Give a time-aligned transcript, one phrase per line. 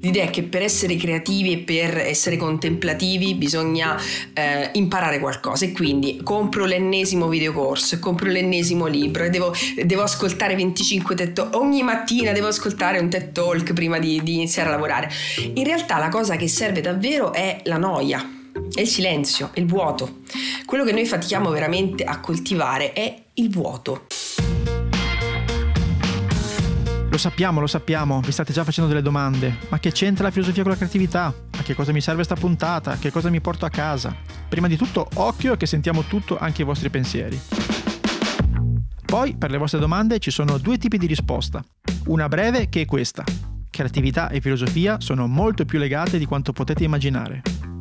[0.00, 4.00] L'idea è che per essere creativi e per essere contemplativi bisogna
[4.32, 9.52] eh, imparare qualcosa e quindi compro l'ennesimo videocorso, compro l'ennesimo libro e devo,
[9.84, 14.34] devo ascoltare 25 TED Talk, ogni mattina devo ascoltare un TED Talk prima di, di
[14.34, 15.10] iniziare a lavorare.
[15.54, 18.24] In realtà la cosa che serve davvero è la noia,
[18.72, 20.18] è il silenzio, è il vuoto.
[20.64, 24.06] Quello che noi fatichiamo veramente a coltivare è il vuoto.
[27.10, 29.56] Lo sappiamo, lo sappiamo, vi state già facendo delle domande.
[29.70, 31.34] Ma che c'entra la filosofia con la creatività?
[31.56, 32.98] A che cosa mi serve sta puntata?
[32.98, 34.14] Che cosa mi porto a casa?
[34.46, 37.40] Prima di tutto, occhio che sentiamo tutto, anche i vostri pensieri.
[39.06, 41.64] Poi, per le vostre domande, ci sono due tipi di risposta.
[42.08, 43.24] Una breve che è questa.
[43.70, 47.40] Creatività e filosofia sono molto più legate di quanto potete immaginare.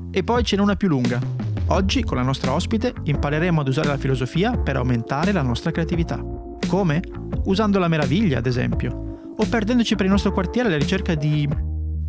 [0.09, 1.19] E poi ce n'è una più lunga.
[1.67, 6.23] Oggi, con la nostra ospite, impareremo ad usare la filosofia per aumentare la nostra creatività.
[6.65, 7.01] Come?
[7.43, 9.06] Usando la meraviglia, ad esempio
[9.37, 11.47] o perdendoci per il nostro quartiere alla ricerca di...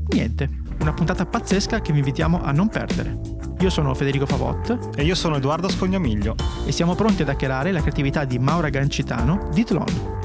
[0.09, 0.49] niente,
[0.81, 3.21] una puntata pazzesca che vi invitiamo a non perdere.
[3.61, 7.81] Io sono Federico Favot e io sono Edoardo Scognamiglio e siamo pronti ad hackerare la
[7.81, 10.17] creatività di Maura Gancitano di Tlon.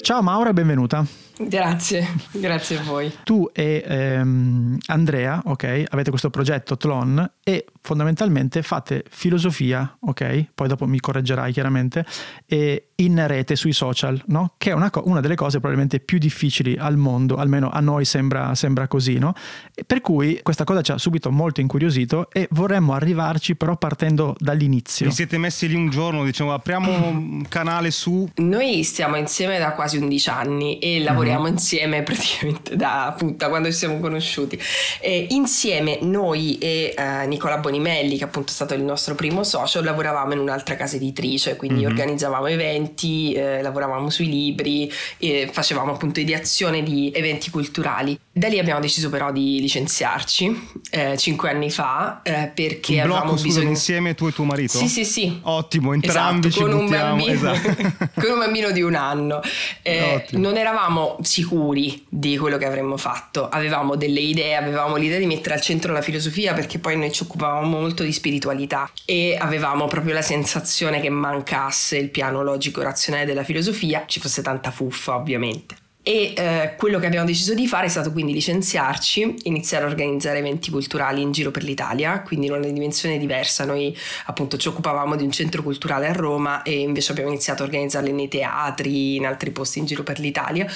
[0.00, 1.29] Ciao Maura, benvenuta.
[1.46, 3.12] Grazie, grazie a voi.
[3.24, 10.50] Tu e ehm, Andrea, ok, avete questo progetto Tlon e fondamentalmente fate filosofia, ok?
[10.54, 12.04] Poi dopo mi correggerai chiaramente,
[12.46, 14.54] e in rete sui social, no?
[14.58, 18.04] Che è una, co- una, delle cose probabilmente più difficili al mondo, almeno a noi
[18.04, 19.32] sembra, sembra così, no?
[19.74, 24.36] E per cui questa cosa ci ha subito molto incuriosito e vorremmo arrivarci però partendo
[24.38, 25.06] dall'inizio.
[25.06, 28.28] Vi siete messi lì un giorno, diciamo, apriamo un canale su...
[28.36, 33.48] Noi stiamo insieme da quasi 11 anni e lavoriamo lavoriamo insieme praticamente da, appunto, da
[33.48, 34.60] quando ci siamo conosciuti.
[35.00, 39.82] E insieme noi e uh, Nicola Bonimelli, che appunto è stato il nostro primo socio,
[39.82, 41.90] lavoravamo in un'altra casa editrice, quindi mm-hmm.
[41.90, 48.18] organizzavamo eventi, eh, lavoravamo sui libri, e facevamo appunto ideazione di eventi culturali.
[48.40, 53.34] Da lì abbiamo deciso però di licenziarci eh, cinque anni fa eh, perché un avevamo
[53.34, 54.78] bisogno insieme tu e tuo marito?
[54.78, 55.40] Sì, sì, sì.
[55.42, 58.08] Ottimo, entrambi esatto, con, un bambino, esatto.
[58.18, 59.42] con un bambino di un anno.
[59.82, 65.26] Eh, non eravamo sicuri di quello che avremmo fatto, avevamo delle idee, avevamo l'idea di
[65.26, 69.86] mettere al centro la filosofia perché poi noi ci occupavamo molto di spiritualità e avevamo
[69.86, 75.88] proprio la sensazione che mancasse il piano logico-razionale della filosofia, ci fosse tanta fuffa ovviamente.
[76.02, 80.38] E eh, quello che abbiamo deciso di fare è stato quindi licenziarci, iniziare a organizzare
[80.38, 83.66] eventi culturali in giro per l'Italia, quindi in una dimensione diversa.
[83.66, 83.94] Noi
[84.26, 88.12] appunto ci occupavamo di un centro culturale a Roma e invece abbiamo iniziato a organizzarli
[88.12, 90.66] nei teatri, in altri posti in giro per l'Italia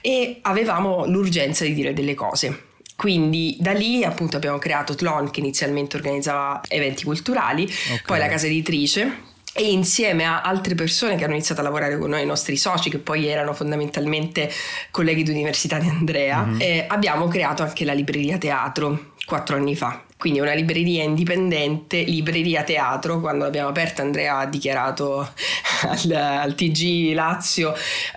[0.00, 2.70] e avevamo l'urgenza di dire delle cose.
[2.96, 8.02] Quindi da lì appunto abbiamo creato Tlon che inizialmente organizzava eventi culturali, okay.
[8.04, 12.10] poi la casa editrice e insieme a altre persone che hanno iniziato a lavorare con
[12.10, 14.50] noi, i nostri soci, che poi erano fondamentalmente
[14.90, 16.60] colleghi di università di Andrea, mm-hmm.
[16.60, 22.62] eh, abbiamo creato anche la libreria teatro quattro anni fa quindi una libreria indipendente, libreria
[22.62, 25.18] teatro, quando l'abbiamo aperta Andrea ha dichiarato
[25.82, 27.74] al, al TG Lazio,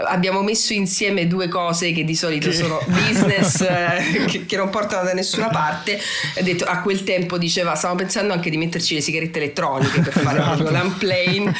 [0.07, 2.55] abbiamo messo insieme due cose che di solito che...
[2.55, 5.99] sono business eh, che, che, non portano da nessuna parte,
[6.37, 10.13] ha detto, a quel tempo diceva stavamo pensando anche di metterci le sigarette elettroniche per
[10.13, 10.57] fare esatto.
[10.57, 11.55] proprio l'unplane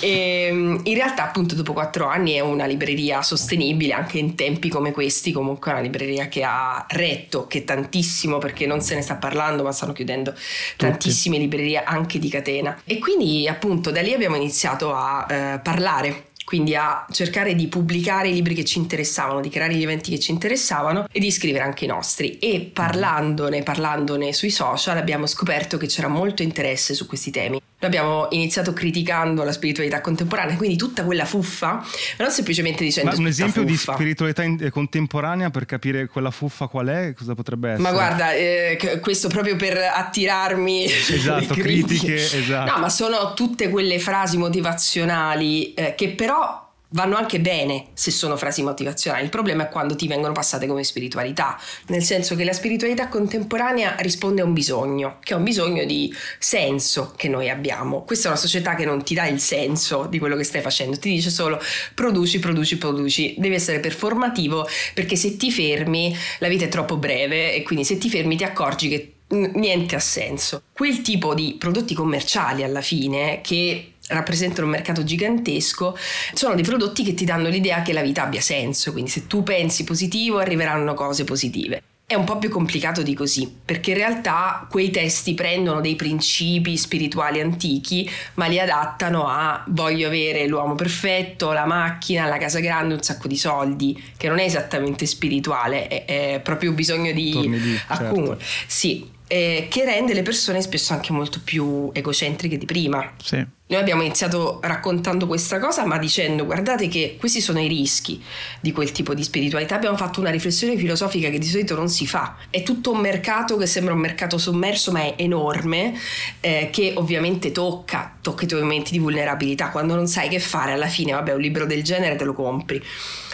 [0.00, 4.90] e in realtà appunto dopo quattro anni è una libreria sostenibile anche in tempi come
[4.90, 9.14] questi, comunque è una libreria che ha retto, che tantissimo perché non se ne sta
[9.14, 10.76] parlando ma stanno chiudendo Tutti.
[10.76, 12.80] tantissime librerie anche di catena.
[12.84, 18.28] E quindi appunto da lì abbiamo iniziato a eh, parlare quindi a cercare di pubblicare
[18.28, 21.64] i libri che ci interessavano, di creare gli eventi che ci interessavano e di scrivere
[21.64, 22.38] anche i nostri.
[22.38, 27.60] E parlandone, parlandone sui social abbiamo scoperto che c'era molto interesse su questi temi.
[27.78, 31.84] Noi abbiamo iniziato criticando la spiritualità contemporanea, quindi tutta quella fuffa, ma
[32.24, 33.10] non semplicemente dicendo...
[33.10, 37.34] Ma un esempio di spiritualità in- eh, contemporanea per capire quella fuffa qual è, cosa
[37.34, 37.82] potrebbe essere?
[37.82, 40.84] Ma guarda, eh, questo proprio per attirarmi...
[41.16, 42.72] Esatto, critiche, esatto.
[42.72, 48.36] No, ma sono tutte quelle frasi motivazionali eh, che però vanno anche bene se sono
[48.36, 49.24] frasi motivazionali.
[49.24, 53.96] Il problema è quando ti vengono passate come spiritualità, nel senso che la spiritualità contemporanea
[53.98, 58.02] risponde a un bisogno, che è un bisogno di senso che noi abbiamo.
[58.02, 60.98] Questa è una società che non ti dà il senso di quello che stai facendo,
[60.98, 61.60] ti dice solo
[61.94, 63.34] produci, produci, produci.
[63.38, 67.98] Devi essere performativo perché se ti fermi la vita è troppo breve e quindi se
[67.98, 70.62] ti fermi ti accorgi che niente ha senso.
[70.72, 75.96] Quel tipo di prodotti commerciali alla fine che rappresentano un mercato gigantesco,
[76.34, 79.42] sono dei prodotti che ti danno l'idea che la vita abbia senso, quindi se tu
[79.42, 81.82] pensi positivo arriveranno cose positive.
[82.08, 86.76] È un po' più complicato di così, perché in realtà quei testi prendono dei principi
[86.76, 92.94] spirituali antichi, ma li adattano a voglio avere l'uomo perfetto, la macchina, la casa grande,
[92.94, 97.80] un sacco di soldi, che non è esattamente spirituale, è, è proprio bisogno di lì,
[97.88, 98.38] accumulo.
[98.38, 98.44] Certo.
[98.68, 103.14] Sì, eh, che rende le persone spesso anche molto più egocentriche di prima.
[103.20, 103.44] Sì.
[103.68, 108.22] Noi abbiamo iniziato raccontando questa cosa, ma dicendo guardate che questi sono i rischi
[108.60, 109.74] di quel tipo di spiritualità.
[109.74, 112.36] Abbiamo fatto una riflessione filosofica che di solito non si fa.
[112.48, 115.98] È tutto un mercato che sembra un mercato sommerso, ma è enorme,
[116.38, 119.70] eh, che ovviamente tocca, tocca i tuoi momenti di vulnerabilità.
[119.70, 122.80] Quando non sai che fare, alla fine, vabbè, un libro del genere te lo compri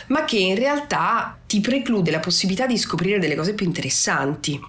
[0.08, 4.60] ma che in realtà ti preclude la possibilità di scoprire delle cose più interessanti.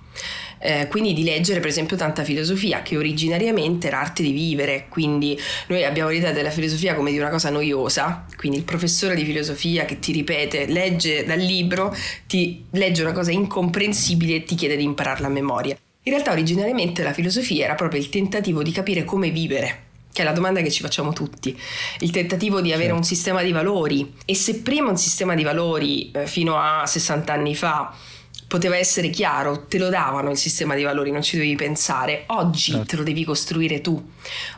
[0.65, 5.38] Eh, quindi di leggere per esempio tanta filosofia che originariamente era arte di vivere, quindi
[5.68, 9.83] noi abbiamo l'idea della filosofia come di una cosa noiosa, quindi il professore di filosofia
[9.83, 11.94] che ti ripete, legge dal libro,
[12.27, 15.77] ti legge una cosa incomprensibile e ti chiede di impararla a memoria.
[16.04, 19.83] In realtà originariamente la filosofia era proprio il tentativo di capire come vivere,
[20.13, 21.60] che è la domanda che ci facciamo tutti,
[22.00, 24.13] il tentativo di avere un sistema di valori.
[24.24, 27.94] E se prima un sistema di valori eh, fino a 60 anni fa
[28.53, 32.73] poteva essere chiaro, te lo davano il sistema di valori, non ci dovevi pensare, oggi
[32.73, 32.85] certo.
[32.85, 34.00] te lo devi costruire tu,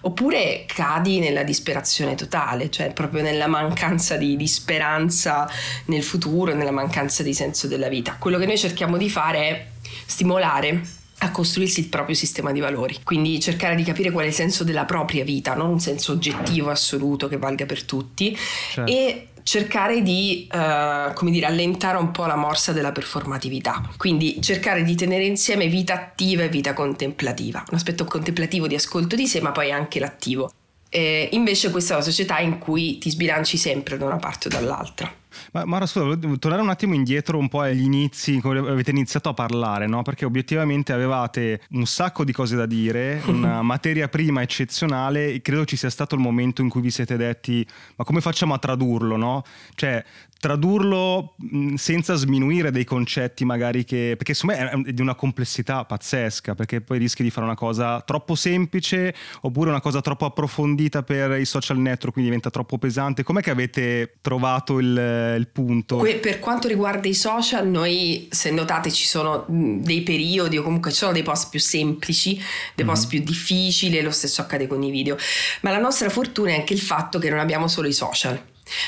[0.02, 5.50] oppure cadi nella disperazione totale, cioè proprio nella mancanza di, di speranza
[5.86, 8.18] nel futuro, nella mancanza di senso della vita.
[8.20, 9.66] Quello che noi cerchiamo di fare è
[10.06, 10.82] stimolare
[11.20, 14.66] a costruirsi il proprio sistema di valori, quindi cercare di capire qual è il senso
[14.66, 18.92] della propria vita, non un senso oggettivo assoluto che valga per tutti certo.
[18.92, 24.84] e cercare di, uh, come dire, allentare un po' la morsa della performatività, quindi cercare
[24.84, 29.42] di tenere insieme vita attiva e vita contemplativa, un aspetto contemplativo di ascolto di sé,
[29.42, 30.52] ma poi anche l'attivo.
[30.90, 34.50] E invece questa è una società in cui ti sbilanci sempre da una parte o
[34.50, 35.14] dall'altra.
[35.54, 39.30] Ma Mara, scusa, volevo tornare un attimo indietro un po' agli inizi, come avete iniziato
[39.30, 40.02] a parlare, no?
[40.02, 45.66] Perché obiettivamente avevate un sacco di cose da dire, una materia prima eccezionale e credo
[45.66, 47.66] ci sia stato il momento in cui vi siete detti
[47.96, 49.44] ma come facciamo a tradurlo, no?
[49.76, 50.04] Cioè,
[50.40, 51.36] tradurlo
[51.76, 54.16] senza sminuire dei concetti magari che...
[54.18, 58.02] perché secondo me è di una complessità pazzesca, perché poi rischi di fare una cosa
[58.02, 63.24] troppo semplice oppure una cosa troppo approfondita per i social network, quindi diventa troppo pesante.
[63.24, 65.98] Com'è che avete trovato il il punto.
[65.98, 70.92] Que- per quanto riguarda i social, noi se notate ci sono dei periodi o comunque
[70.92, 72.40] ci sono dei post più semplici,
[72.74, 75.16] dei post mm più difficili, lo stesso accade con i video.
[75.62, 78.42] Ma la nostra fortuna è anche il fatto che non abbiamo solo i social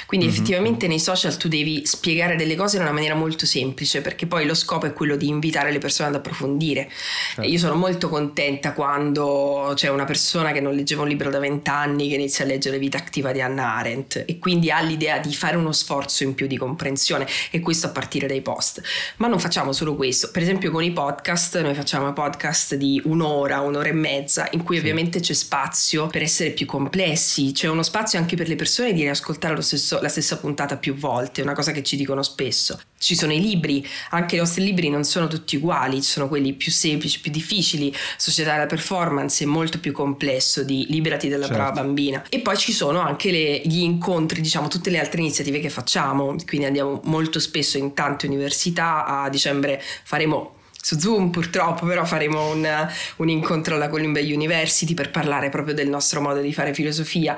[0.06, 0.35] quindi mm-hmm.
[0.35, 4.45] effettivamente nei social tu devi spiegare delle cose in una maniera molto semplice perché poi
[4.45, 6.89] lo scopo è quello di invitare le persone ad approfondire.
[6.89, 7.50] Certo.
[7.50, 12.07] Io sono molto contenta quando c'è una persona che non leggeva un libro da vent'anni
[12.09, 15.56] che inizia a leggere Vita attiva di Hannah Arendt e quindi ha l'idea di fare
[15.56, 18.81] uno sforzo in più di comprensione e questo a partire dai post.
[19.18, 23.62] Ma non facciamo solo questo, per esempio con i podcast noi facciamo podcast di un'ora,
[23.62, 24.81] un'ora e mezza in cui sì.
[24.81, 29.01] ovviamente c'è spazio per essere più complessi, c'è uno spazio anche per le persone di
[29.01, 32.80] riascoltare lo stesso, la stessa puntata più volte, è una cosa che ci dicono spesso.
[32.98, 36.54] Ci sono i libri, anche i nostri libri non sono tutti uguali, ci sono quelli
[36.54, 41.62] più semplici, più difficili, Società della Performance è molto più complesso di Liberati dalla certo.
[41.62, 42.24] brava bambina.
[42.30, 46.36] E poi ci sono anche le, gli incontri, diciamo tutte le altre iniziative che facciamo,
[46.46, 50.56] quindi andiamo molto spesso in tante università, a dicembre faremo
[50.88, 52.88] su Zoom purtroppo, però faremo un,
[53.18, 57.38] un, incontro alla Columbia University per parlare proprio del nostro modo di fare filosofia.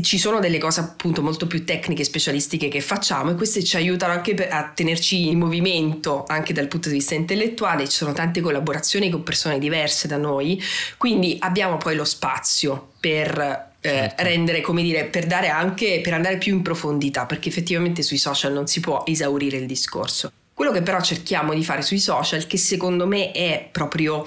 [0.00, 3.76] Ci sono delle cose appunto molto più tecniche e specialistiche che facciamo e queste ci
[3.76, 8.40] aiutano anche a tenerci in movimento anche dal punto di vista intellettuale, ci sono tante
[8.40, 10.58] collaborazioni con persone diverse da noi,
[10.96, 14.22] quindi abbiamo poi lo spazio per eh, certo.
[14.22, 18.54] rendere, come dire, per dare anche, per andare più in profondità, perché effettivamente sui social
[18.54, 20.32] non si può esaurire il discorso.
[20.56, 24.26] Quello che però cerchiamo di fare sui social, che secondo me è proprio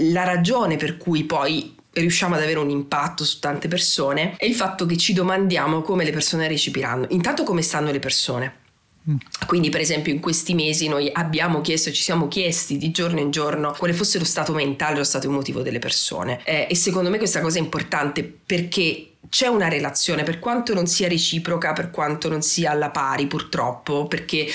[0.00, 4.54] la ragione per cui poi riusciamo ad avere un impatto su tante persone, è il
[4.54, 7.06] fatto che ci domandiamo come le persone recepiranno.
[7.08, 8.56] Intanto come stanno le persone.
[9.10, 9.16] Mm.
[9.46, 13.30] Quindi, per esempio, in questi mesi noi abbiamo chiesto, ci siamo chiesti di giorno in
[13.30, 16.42] giorno quale fosse lo stato mentale, lo stato emotivo delle persone.
[16.44, 20.86] Eh, e secondo me questa cosa è importante perché c'è una relazione, per quanto non
[20.86, 24.46] sia reciproca, per quanto non sia alla pari purtroppo, perché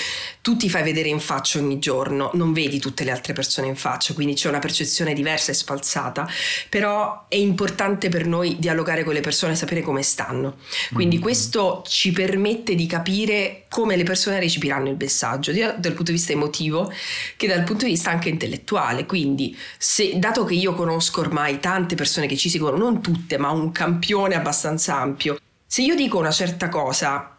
[0.48, 3.76] tu ti fai vedere in faccia ogni giorno, non vedi tutte le altre persone in
[3.76, 6.26] faccia, quindi c'è una percezione diversa e spalzata,
[6.70, 10.56] però è importante per noi dialogare con le persone e sapere come stanno.
[10.94, 11.22] Quindi mm-hmm.
[11.22, 16.16] questo ci permette di capire come le persone recepiranno il messaggio, sia dal punto di
[16.16, 16.90] vista emotivo
[17.36, 19.04] che dal punto di vista anche intellettuale.
[19.04, 23.50] Quindi, se, dato che io conosco ormai tante persone che ci seguono, non tutte, ma
[23.50, 25.38] un campione abbastanza ampio.
[25.66, 27.37] Se io dico una certa cosa,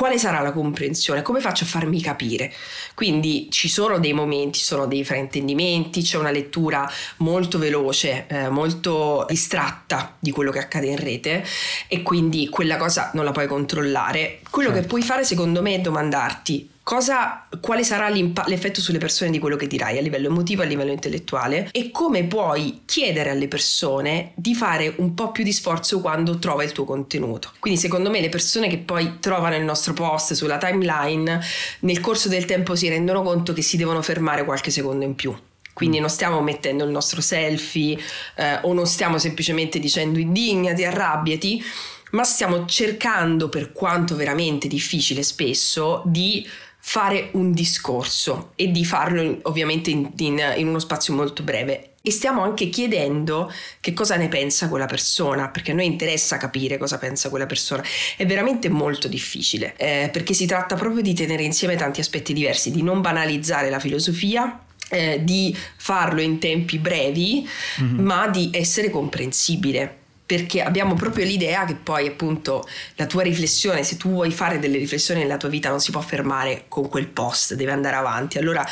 [0.00, 1.20] quale sarà la comprensione?
[1.20, 2.50] Come faccio a farmi capire?
[2.94, 8.48] Quindi ci sono dei momenti, ci sono dei fraintendimenti, c'è una lettura molto veloce, eh,
[8.48, 11.44] molto distratta di quello che accade in rete
[11.86, 14.40] e quindi quella cosa non la puoi controllare.
[14.48, 14.84] Quello certo.
[14.84, 19.54] che puoi fare secondo me è domandarti cosa, quale sarà l'effetto sulle persone di quello
[19.54, 24.56] che dirai a livello emotivo, a livello intellettuale e come puoi chiedere alle persone di
[24.56, 27.52] fare un po' più di sforzo quando trova il tuo contenuto.
[27.60, 31.40] Quindi secondo me le persone che poi trovano il nostro post sulla timeline
[31.80, 35.32] nel corso del tempo si rendono conto che si devono fermare qualche secondo in più.
[35.72, 36.00] Quindi mm.
[36.00, 37.96] non stiamo mettendo il nostro selfie
[38.34, 41.62] eh, o non stiamo semplicemente dicendo indignati, arrabbiati,
[42.10, 46.44] ma stiamo cercando, per quanto veramente difficile spesso, di
[46.82, 51.92] fare un discorso e di farlo ovviamente in, in, in, uno spazio molto breve.
[52.02, 56.78] E stiamo anche chiedendo che cosa ne pensa quella persona, perché a noi interessa capire
[56.78, 57.84] cosa pensa quella persona.
[58.16, 62.70] È veramente molto difficile, eh, perché si tratta proprio di tenere insieme tanti aspetti diversi,
[62.70, 67.46] di non banalizzare la filosofia, eh, di farlo in tempi brevi,
[67.82, 67.98] mm-hmm.
[67.98, 69.99] ma di essere comprensibile
[70.30, 74.78] perché abbiamo proprio l'idea che poi appunto la tua riflessione, se tu vuoi fare delle
[74.78, 78.38] riflessioni nella tua vita non si può fermare con quel post, deve andare avanti.
[78.38, 78.64] Allora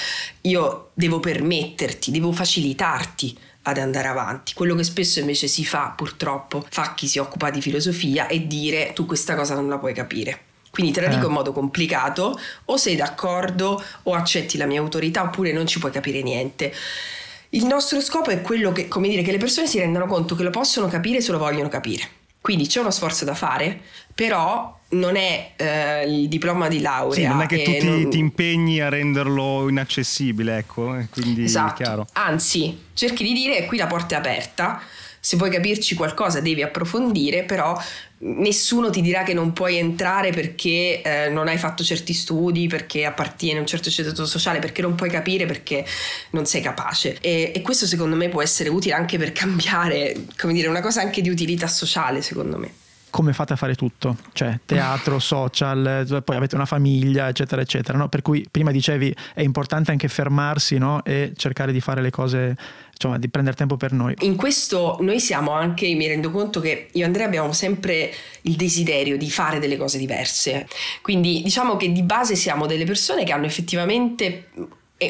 [0.42, 4.54] io devo permetterti, devo facilitarti ad andare avanti.
[4.54, 8.92] Quello che spesso invece si fa purtroppo, fa chi si occupa di filosofia, è dire
[8.94, 10.42] tu questa cosa non la puoi capire.
[10.70, 11.34] Quindi te la dico in eh.
[11.34, 16.22] modo complicato, o sei d'accordo o accetti la mia autorità oppure non ci puoi capire
[16.22, 16.72] niente.
[17.50, 20.42] Il nostro scopo è quello che, come dire, che le persone si rendano conto che
[20.42, 22.16] lo possono capire se lo vogliono capire.
[22.40, 23.80] Quindi c'è uno sforzo da fare,
[24.14, 27.12] però non è eh, il diploma di laurea.
[27.14, 28.10] Sì, non è che tu ti, non...
[28.10, 31.74] ti, impegni a renderlo inaccessibile, ecco, quindi esatto.
[31.74, 32.06] chiaro.
[32.12, 34.80] Anzi, cerchi di dire qui la porta è aperta,
[35.20, 37.78] se vuoi capirci qualcosa devi approfondire, però
[38.20, 43.04] nessuno ti dirà che non puoi entrare perché eh, non hai fatto certi studi, perché
[43.04, 45.84] appartieni a un certo ceto sociale, perché non puoi capire, perché
[46.30, 47.18] non sei capace.
[47.20, 51.00] E, e, questo secondo me può essere utile anche per cambiare, come dire, una cosa
[51.00, 52.72] anche di utilità sociale, secondo me
[53.10, 54.16] come fate a fare tutto?
[54.32, 57.96] Cioè teatro, social, poi avete una famiglia, eccetera, eccetera.
[57.96, 58.08] No?
[58.08, 61.02] Per cui prima dicevi è importante anche fermarsi no?
[61.04, 62.56] e cercare di fare le cose
[62.98, 64.14] insomma, di prendere tempo per noi.
[64.20, 68.12] In questo noi siamo anche, mi rendo conto che io e Andrea abbiamo sempre
[68.42, 70.66] il desiderio di fare delle cose diverse.
[71.00, 74.48] Quindi diciamo che di base siamo delle persone che hanno effettivamente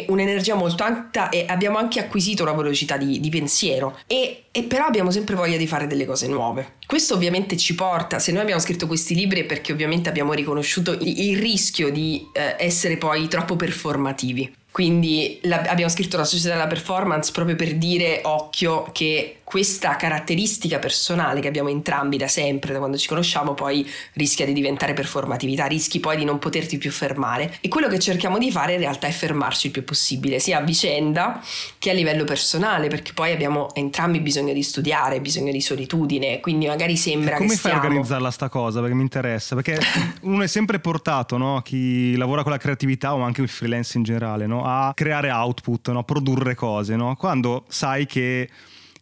[0.09, 4.87] un'energia molto alta e abbiamo anche acquisito una velocità di, di pensiero e, e, però
[4.87, 6.75] abbiamo sempre voglia di fare delle cose nuove.
[6.87, 10.97] Questo ovviamente ci porta, se noi abbiamo scritto questi libri è perché ovviamente abbiamo riconosciuto
[11.01, 14.53] il, rischio di eh, essere poi troppo performativi.
[14.71, 20.79] Quindi la, abbiamo scritto la società della performance proprio per dire occhio che questa caratteristica
[20.79, 25.65] personale che abbiamo entrambi da sempre, da quando ci conosciamo, poi rischia di diventare performatività,
[25.65, 27.57] rischi poi di non poterti più fermare.
[27.63, 30.61] E quello che cerchiamo di fare in realtà è fermarci il più possibile, sia a
[30.61, 31.43] vicenda
[31.79, 36.67] che a livello personale, perché poi abbiamo entrambi bisogno di studiare, bisogno di solitudine, quindi
[36.67, 38.81] magari sembra come che fai a organizzarla sta cosa?
[38.81, 39.79] Perché mi interessa, perché
[40.23, 41.61] uno è sempre portato, no?
[41.63, 44.65] chi lavora con la creatività o anche il freelance in generale, no?
[44.65, 46.01] a creare output, no?
[46.01, 47.15] a produrre cose, no?
[47.17, 48.49] quando sai che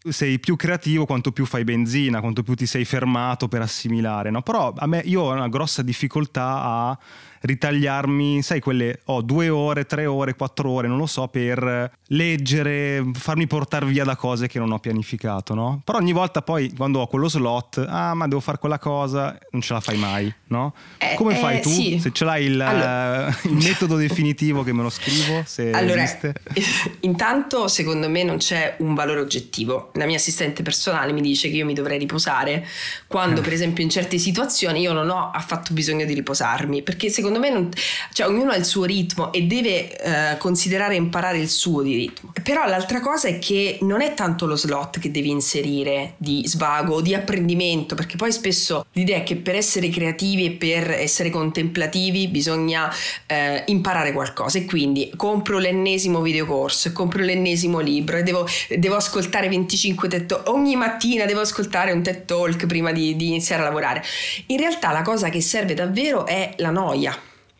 [0.08, 4.42] sei più creativo quanto più fai benzina, quanto più ti sei fermato per assimilare, no?
[4.42, 6.98] Però a me io ho una grossa difficoltà a
[7.46, 11.90] ritagliarmi, sai, quelle ho oh, due ore, tre ore, quattro ore, non lo so, per
[12.08, 15.80] leggere, farmi portare via da cose che non ho pianificato, no?
[15.84, 19.62] Però ogni volta poi quando ho quello slot, ah, ma devo fare quella cosa, non
[19.62, 20.74] ce la fai mai, no?
[20.98, 21.70] Eh, Come fai eh, tu?
[21.70, 21.98] Sì.
[21.98, 23.28] Se ce l'hai il, allora.
[23.44, 26.34] il, metodo definitivo che me lo scrivo, se allora, esiste.
[27.00, 29.90] Intanto, secondo me non c'è un valore oggettivo.
[29.94, 32.66] La mia assistente personale mi dice che io mi dovrei riposare
[33.06, 33.42] quando, eh.
[33.42, 37.40] per esempio, in certe situazioni io non ho affatto bisogno di riposarmi, perché secondo secondo
[37.40, 37.70] me non,
[38.12, 42.32] cioè, ognuno ha il suo ritmo e deve eh, considerare imparare il suo di ritmo.
[42.42, 46.94] Però l'altra cosa è che non è tanto lo slot che devi inserire di svago
[46.94, 51.30] o di apprendimento, perché poi spesso l'idea è che per essere creativi e per essere
[51.30, 52.92] contemplativi bisogna
[53.26, 59.48] eh, imparare qualcosa e quindi compro l'ennesimo videocorso, compro l'ennesimo libro e devo, devo ascoltare
[59.48, 63.64] 25 TED Talk, ogni mattina devo ascoltare un TED Talk prima di, di iniziare a
[63.66, 64.02] lavorare.
[64.46, 67.16] In realtà la cosa che serve davvero è la noia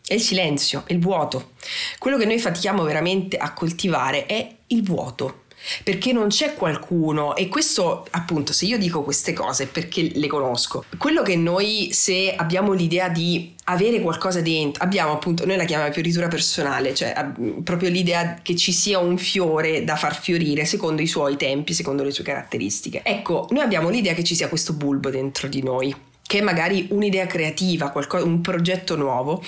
[0.07, 1.51] è il silenzio, il vuoto.
[1.99, 5.43] Quello che noi fatichiamo veramente a coltivare è il vuoto.
[5.83, 10.29] Perché non c'è qualcuno, e questo appunto, se io dico queste cose è perché le
[10.29, 10.85] conosco.
[10.97, 15.93] Quello che noi, se abbiamo l'idea di avere qualcosa dentro, abbiamo appunto, noi la chiamiamo
[15.93, 17.33] fioritura personale, cioè
[17.65, 22.05] proprio l'idea che ci sia un fiore da far fiorire secondo i suoi tempi, secondo
[22.05, 23.01] le sue caratteristiche.
[23.03, 25.93] Ecco, noi abbiamo l'idea che ci sia questo bulbo dentro di noi
[26.27, 29.43] che è magari un'idea creativa, qualcosa, un progetto nuovo,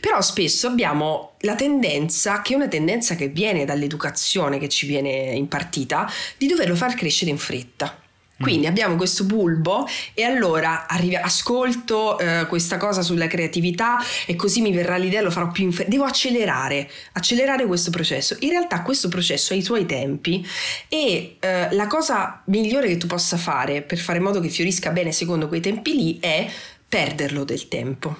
[0.00, 5.32] però spesso abbiamo la tendenza, che è una tendenza che viene dall'educazione che ci viene
[5.34, 8.03] impartita, di doverlo far crescere in fretta.
[8.36, 14.60] Quindi abbiamo questo bulbo e allora arrivi, ascolto eh, questa cosa sulla creatività e così
[14.60, 15.90] mi verrà l'idea, lo farò più in fretta.
[15.90, 18.36] Devo accelerare, accelerare questo processo.
[18.40, 20.44] In realtà questo processo ha i suoi tempi
[20.88, 24.90] e eh, la cosa migliore che tu possa fare per fare in modo che fiorisca
[24.90, 26.50] bene secondo quei tempi lì è
[26.88, 28.16] perderlo del tempo.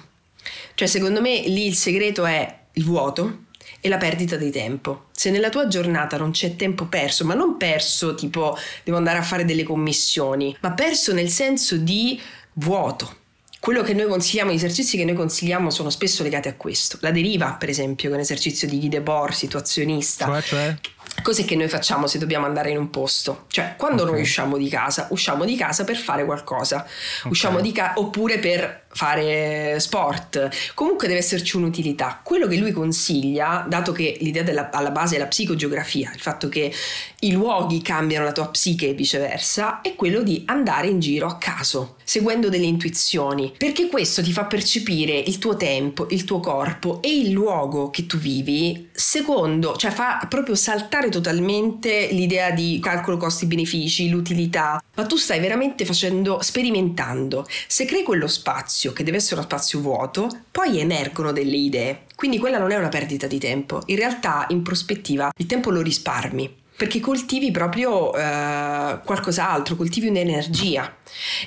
[0.75, 3.44] Cioè secondo me lì il segreto è il vuoto,
[3.85, 5.09] e la perdita di tempo.
[5.11, 9.21] Se nella tua giornata non c'è tempo perso, ma non perso tipo devo andare a
[9.21, 12.19] fare delle commissioni, ma perso nel senso di
[12.53, 13.17] vuoto.
[13.59, 16.97] Quello che noi consigliamo, gli esercizi che noi consigliamo sono spesso legati a questo.
[17.01, 20.25] La deriva, per esempio, che è un esercizio di Guy Debord, situazionista.
[20.25, 20.77] Cioè, cioè?
[21.21, 23.45] Cos'è che noi facciamo se dobbiamo andare in un posto?
[23.49, 24.13] Cioè, quando okay.
[24.15, 27.31] noi usciamo di casa, usciamo di casa per fare qualcosa, okay.
[27.31, 32.21] usciamo di casa oppure per fare sport, comunque deve esserci un'utilità.
[32.23, 36.47] Quello che lui consiglia, dato che l'idea della, alla base è la psicogeografia, il fatto
[36.47, 36.73] che
[37.19, 41.37] i luoghi cambiano la tua psiche e viceversa, è quello di andare in giro a
[41.37, 47.01] caso, seguendo delle intuizioni, perché questo ti fa percepire il tuo tempo, il tuo corpo
[47.01, 53.17] e il luogo che tu vivi, secondo, cioè fa proprio saltare totalmente l'idea di calcolo
[53.17, 57.45] costi-benefici, l'utilità, ma tu stai veramente facendo, sperimentando.
[57.67, 62.03] Se crei quello spazio, che deve essere uno spazio vuoto, poi emergono delle idee.
[62.15, 63.81] Quindi quella non è una perdita di tempo.
[63.85, 70.97] In realtà, in prospettiva, il tempo lo risparmi perché coltivi proprio eh, qualcos'altro, coltivi un'energia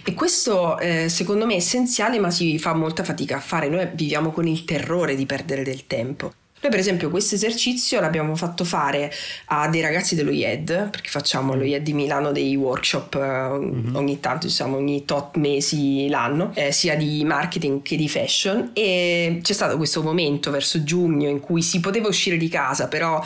[0.02, 3.86] e questo eh, secondo me è essenziale ma si fa molta fatica a fare, noi
[3.92, 6.32] viviamo con il terrore di perdere del tempo.
[6.60, 9.12] Noi per esempio questo esercizio l'abbiamo fatto fare
[9.46, 13.94] a dei ragazzi dello IED, perché facciamo allo IED di Milano dei workshop mm-hmm.
[13.94, 19.38] ogni tanto, diciamo ogni tot mesi l'anno, eh, sia di marketing che di fashion e
[19.42, 23.22] c'è stato questo momento verso giugno in cui si poteva uscire di casa, però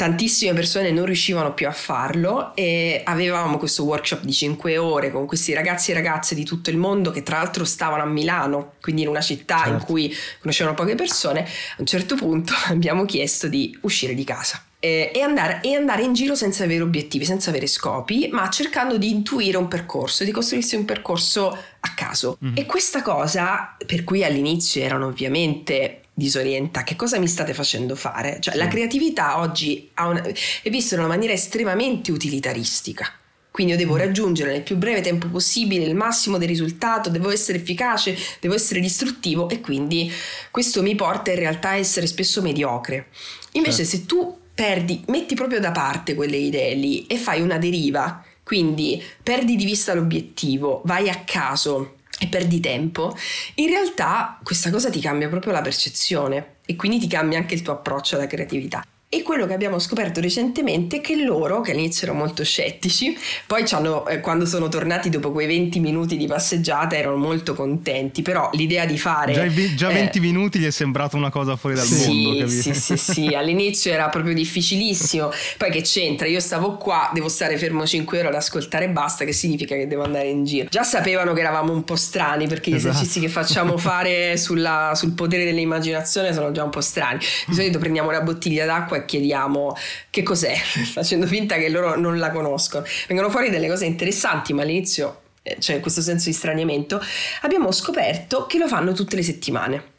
[0.00, 5.26] tantissime persone non riuscivano più a farlo e avevamo questo workshop di 5 ore con
[5.26, 9.02] questi ragazzi e ragazze di tutto il mondo che tra l'altro stavano a Milano, quindi
[9.02, 9.72] in una città certo.
[9.72, 11.40] in cui conoscevano poche persone.
[11.42, 14.64] A un certo punto abbiamo chiesto di uscire di casa.
[14.82, 19.10] E andare, e andare, in giro senza avere obiettivi, senza avere scopi, ma cercando di
[19.10, 22.38] intuire un percorso, di costruirsi un percorso a caso.
[22.42, 22.56] Mm.
[22.56, 28.38] E questa cosa, per cui all'inizio erano ovviamente disorienta, che cosa mi state facendo fare?
[28.40, 28.58] Cioè, sì.
[28.60, 33.12] la creatività oggi una, è vista in una maniera estremamente utilitaristica.
[33.50, 33.98] Quindi io devo mm.
[33.98, 38.80] raggiungere nel più breve tempo possibile il massimo del risultato, devo essere efficace, devo essere
[38.80, 40.10] distruttivo e quindi
[40.50, 43.08] questo mi porta in realtà a essere spesso mediocre.
[43.52, 43.96] Invece certo.
[43.96, 49.02] se tu perdi, metti proprio da parte quelle idee lì e fai una deriva, quindi
[49.22, 53.16] perdi di vista l'obiettivo, vai a caso, e perdi tempo,
[53.54, 57.62] in realtà questa cosa ti cambia proprio la percezione e quindi ti cambia anche il
[57.62, 58.84] tuo approccio alla creatività.
[59.12, 63.64] E quello che abbiamo scoperto recentemente è che loro, che all'inizio erano molto scettici, poi
[64.08, 68.86] eh, quando sono tornati dopo quei 20 minuti di passeggiata erano molto contenti, però l'idea
[68.86, 69.32] di fare...
[69.32, 72.38] Già, già 20 eh, minuti gli è sembrato una cosa fuori dal sì, mondo.
[72.38, 72.62] Capito?
[72.62, 77.58] Sì, sì, sì, all'inizio era proprio difficilissimo, poi che c'entra, io stavo qua, devo stare
[77.58, 80.68] fermo 5 ore ad ascoltare e basta, che significa che devo andare in giro.
[80.68, 82.94] Già sapevano che eravamo un po' strani perché gli esatto.
[82.94, 87.18] esercizi che facciamo fare sulla, sul potere dell'immaginazione sono già un po' strani.
[87.48, 89.76] Di solito prendiamo una bottiglia d'acqua chiediamo
[90.10, 90.54] che cos'è,
[90.92, 92.84] facendo finta che loro non la conoscono.
[93.08, 97.00] Vengono fuori delle cose interessanti, ma all'inizio eh, c'è questo senso di straniamento.
[97.42, 99.98] Abbiamo scoperto che lo fanno tutte le settimane.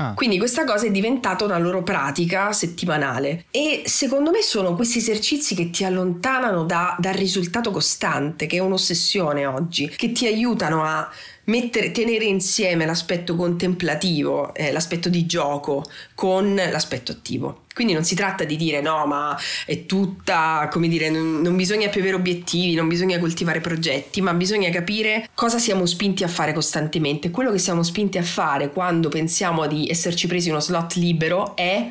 [0.00, 0.14] Ah.
[0.14, 5.54] Quindi questa cosa è diventata una loro pratica settimanale e secondo me sono questi esercizi
[5.54, 11.06] che ti allontanano da, dal risultato costante, che è un'ossessione oggi, che ti aiutano a
[11.50, 15.84] mettere, tenere insieme l'aspetto contemplativo, eh, l'aspetto di gioco
[16.14, 17.62] con l'aspetto attivo.
[17.74, 19.36] Quindi non si tratta di dire no, ma
[19.66, 24.34] è tutta, come dire, non, non, bisogna più avere obiettivi, non bisogna coltivare progetti, ma
[24.34, 27.30] bisogna capire cosa siamo spinti a fare costantemente.
[27.30, 31.90] Quello che siamo spinti a fare quando pensiamo di esserci presi uno slot libero è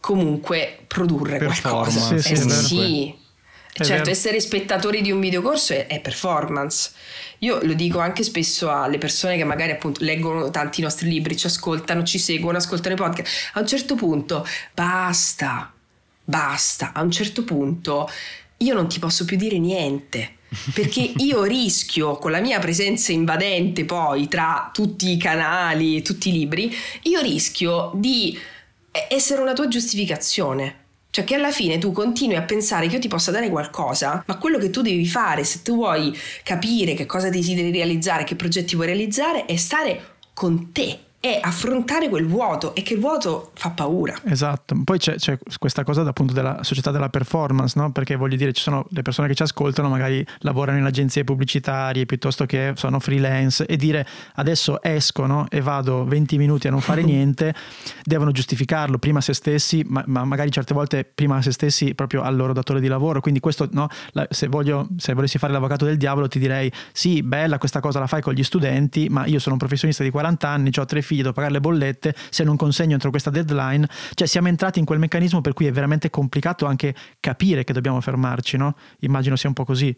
[0.00, 2.18] comunque produrre qualcosa.
[2.18, 3.14] Sì, sì, eh, sì.
[3.72, 6.90] Certo, essere spettatori di un videocorso è, è performance.
[7.38, 11.46] Io lo dico anche spesso alle persone che magari appunto leggono tanti nostri libri, ci
[11.46, 13.50] ascoltano, ci seguono, ascoltano i podcast.
[13.54, 15.72] A un certo punto basta,
[16.22, 16.92] basta.
[16.92, 18.08] A un certo punto
[18.58, 20.36] io non ti posso più dire niente.
[20.74, 26.32] Perché io rischio con la mia presenza invadente poi tra tutti i canali, tutti i
[26.32, 26.72] libri,
[27.04, 28.38] io rischio di
[29.08, 30.81] essere una tua giustificazione
[31.12, 34.38] Cioè che alla fine tu continui a pensare che io ti possa dare qualcosa, ma
[34.38, 36.10] quello che tu devi fare se tu vuoi
[36.42, 42.08] capire che cosa desideri realizzare, che progetti vuoi realizzare, è stare con te è affrontare
[42.08, 44.18] quel vuoto e che il vuoto fa paura.
[44.24, 47.92] Esatto, poi c'è, c'è questa cosa appunto della società della performance, no?
[47.92, 52.06] perché voglio dire ci sono le persone che ci ascoltano, magari lavorano in agenzie pubblicitarie
[52.06, 54.04] piuttosto che sono freelance e dire
[54.34, 57.54] adesso escono e vado 20 minuti a non fare niente,
[58.02, 61.94] devono giustificarlo prima a se stessi, ma, ma, magari certe volte prima a se stessi
[61.94, 65.52] proprio al loro datore di lavoro, quindi questo no, la, se, voglio, se volessi fare
[65.52, 69.24] l'avvocato del diavolo ti direi sì, bella questa cosa la fai con gli studenti, ma
[69.26, 72.44] io sono un professionista di 40 anni, ho tre figli, devo pagare le bollette, se
[72.44, 76.10] non consegno entro questa deadline, cioè siamo entrati in quel meccanismo per cui è veramente
[76.10, 78.74] complicato anche capire che dobbiamo fermarci, no?
[79.00, 79.94] Immagino sia un po' così.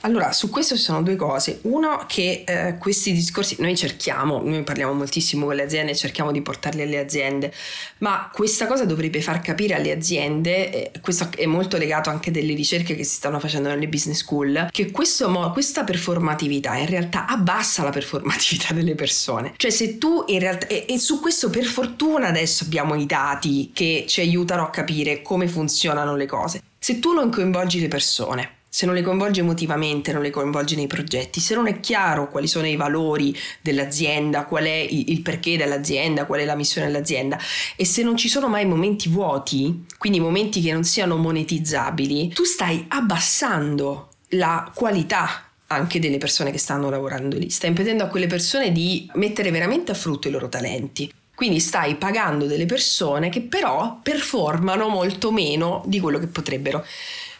[0.00, 1.60] Allora, su questo ci sono due cose.
[1.62, 6.42] Uno, che eh, questi discorsi noi cerchiamo, noi parliamo moltissimo con le aziende, cerchiamo di
[6.42, 7.52] portarli alle aziende,
[7.98, 12.54] ma questa cosa dovrebbe far capire alle aziende, eh, questo è molto legato anche delle
[12.54, 17.82] ricerche che si stanno facendo nelle business school, che questo, questa performatività in realtà abbassa
[17.82, 19.54] la performatività delle persone.
[19.56, 23.70] Cioè se tu in realtà, e, e su questo per fortuna adesso abbiamo i dati
[23.72, 26.62] che ci aiutano a capire come funzionano le cose.
[26.78, 30.86] Se tu non coinvolgi le persone, se non le coinvolge emotivamente, non le coinvolge nei
[30.86, 36.24] progetti, se non è chiaro quali sono i valori dell'azienda, qual è il perché dell'azienda,
[36.24, 37.38] qual è la missione dell'azienda
[37.76, 42.44] e se non ci sono mai momenti vuoti, quindi momenti che non siano monetizzabili, tu
[42.44, 48.26] stai abbassando la qualità anche delle persone che stanno lavorando lì, stai impedendo a quelle
[48.26, 51.12] persone di mettere veramente a frutto i loro talenti.
[51.34, 56.84] Quindi stai pagando delle persone che però performano molto meno di quello che potrebbero.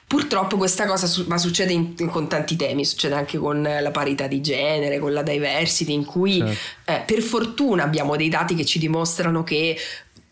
[0.07, 4.27] Purtroppo questa cosa su- ma succede in- con tanti temi, succede anche con la parità
[4.27, 6.55] di genere, con la diversity, in cui certo.
[6.85, 9.77] eh, per fortuna abbiamo dei dati che ci dimostrano che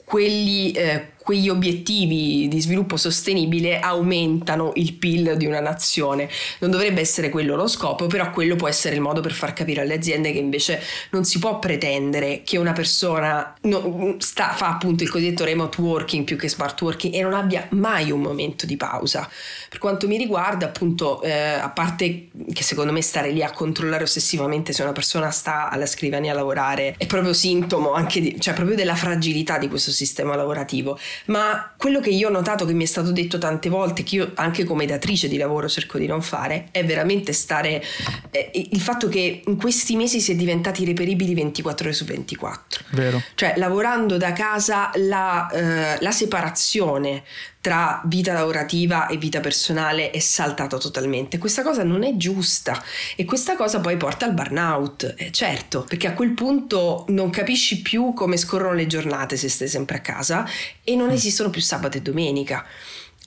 [0.04, 6.28] quelli, eh, quegli obiettivi di sviluppo sostenibile aumentano il PIL di una nazione.
[6.58, 9.82] Non dovrebbe essere quello lo scopo, però quello può essere il modo per far capire
[9.82, 15.02] alle aziende che invece non si può pretendere che una persona no, sta, fa appunto
[15.02, 18.76] il cosiddetto remote working più che smart working e non abbia mai un momento di
[18.76, 19.28] pausa.
[19.68, 24.04] Per quanto mi riguarda, appunto, eh, a parte che secondo me stare lì a controllare
[24.04, 28.54] ossessivamente se una persona sta alla scrivania a lavorare è proprio sintomo anche di, cioè
[28.54, 32.84] proprio della fragilità di questo sistema lavorativo ma quello che io ho notato che mi
[32.84, 36.22] è stato detto tante volte, che io anche come datrice di lavoro cerco di non
[36.22, 37.82] fare, è veramente stare
[38.30, 42.84] eh, il fatto che in questi mesi si è diventati reperibili 24 ore su 24.
[42.90, 43.22] Vero.
[43.34, 47.22] Cioè lavorando da casa la, eh, la separazione
[47.60, 51.38] tra vita lavorativa e vita personale è saltato totalmente.
[51.38, 52.82] Questa cosa non è giusta
[53.16, 57.82] e questa cosa poi porta al burnout, eh, certo, perché a quel punto non capisci
[57.82, 60.48] più come scorrono le giornate se stai sempre a casa
[60.82, 61.12] e non mm.
[61.12, 62.66] esistono più sabato e domenica.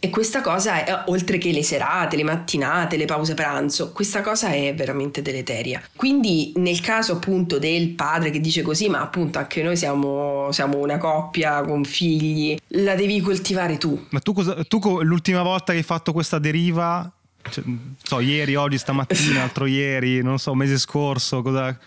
[0.04, 4.50] E questa cosa, è, oltre che le serate, le mattinate, le pause pranzo, questa cosa
[4.50, 5.82] è veramente deleteria.
[5.96, 10.80] Quindi nel caso appunto del padre che dice così, ma appunto anche noi siamo, siamo
[10.80, 14.08] una coppia con figli, la devi coltivare tu.
[14.10, 17.10] Ma tu, cosa, tu l'ultima volta che hai fatto questa deriva,
[17.50, 17.64] cioè,
[18.04, 21.80] so, ieri, oggi, stamattina, altro ieri, non so, mese scorso, cosa,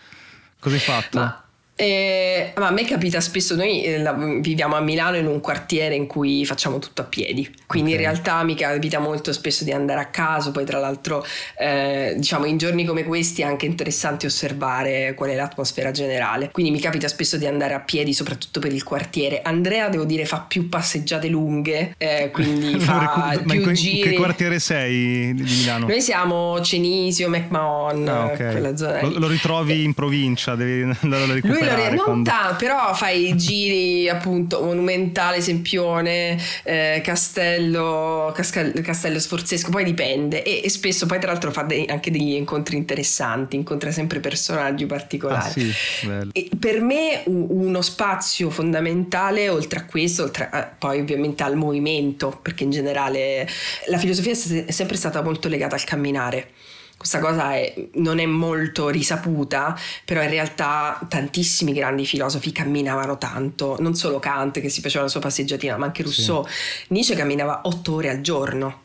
[0.59, 1.18] cosa hai fatto?
[1.18, 1.46] Ma
[1.79, 5.95] eh, ma a me capita spesso, noi eh, la, viviamo a Milano in un quartiere
[5.95, 8.03] in cui facciamo tutto a piedi, quindi okay.
[8.03, 11.23] in realtà mi capita molto spesso di andare a caso, poi tra l'altro
[11.59, 16.73] eh, diciamo in giorni come questi è anche interessante osservare qual è l'atmosfera generale, quindi
[16.73, 19.43] mi capita spesso di andare a piedi soprattutto per il quartiere.
[19.43, 23.99] Andrea devo dire fa più passeggiate lunghe, eh, quindi fa ricordo, più in giri.
[23.99, 25.89] In che quartiere sei di Milano?
[25.89, 28.53] Noi siamo Cenisio, McMahon, ah, okay.
[28.53, 31.96] quella zona lo, lo, ritrovi in provincia, devi andare a recuperare recuperare.
[31.96, 32.57] Non quando...
[32.59, 40.70] però fai giri appunto monumentale, Sempione, eh, Castello, Cascal- Castello Sforzesco, poi dipende e, e,
[40.70, 45.72] spesso poi tra l'altro fa dei, anche degli incontri interessanti, incontra sempre personaggi particolari.
[45.72, 51.57] Ah, sì, per me uno spazio fondamentale oltre a questo, oltre a, poi ovviamente al
[51.57, 53.48] movimento, perché in generale
[53.87, 56.50] la filosofia è sempre stata molto legata al camminare.
[56.97, 63.77] Questa cosa è, non è molto risaputa, però in realtà tantissimi grandi filosofi camminavano tanto,
[63.81, 66.47] non solo Kant che si faceva la sua passeggiatina, ma anche Rousseau.
[66.47, 66.87] Sì.
[66.89, 68.85] Nietzsche camminava otto ore al giorno.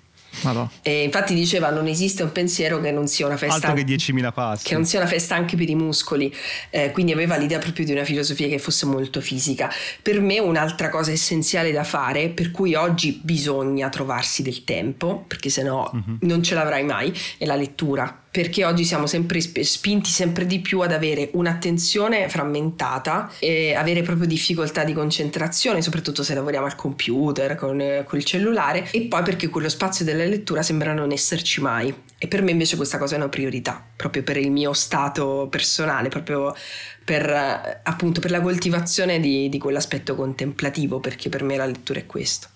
[0.81, 4.33] E infatti diceva non esiste un pensiero che non sia una festa Altro che 10.000
[4.33, 4.67] passi.
[4.67, 6.33] che non sia una festa anche per i muscoli.
[6.69, 9.71] Eh, quindi aveva l'idea proprio di una filosofia che fosse molto fisica.
[10.01, 15.49] Per me un'altra cosa essenziale da fare per cui oggi bisogna trovarsi del tempo perché
[15.49, 16.17] se no uh-huh.
[16.21, 20.79] non ce l'avrai mai è la lettura perché oggi siamo sempre spinti sempre di più
[20.79, 27.55] ad avere un'attenzione frammentata e avere proprio difficoltà di concentrazione, soprattutto se lavoriamo al computer,
[27.55, 31.93] con, il cellulare, e poi perché quello spazio della lettura sembra non esserci mai.
[32.17, 36.07] E per me invece questa cosa è una priorità, proprio per il mio stato personale,
[36.07, 36.55] proprio
[37.03, 42.05] per, appunto, per la coltivazione di, di quell'aspetto contemplativo, perché per me la lettura è
[42.05, 42.47] questo.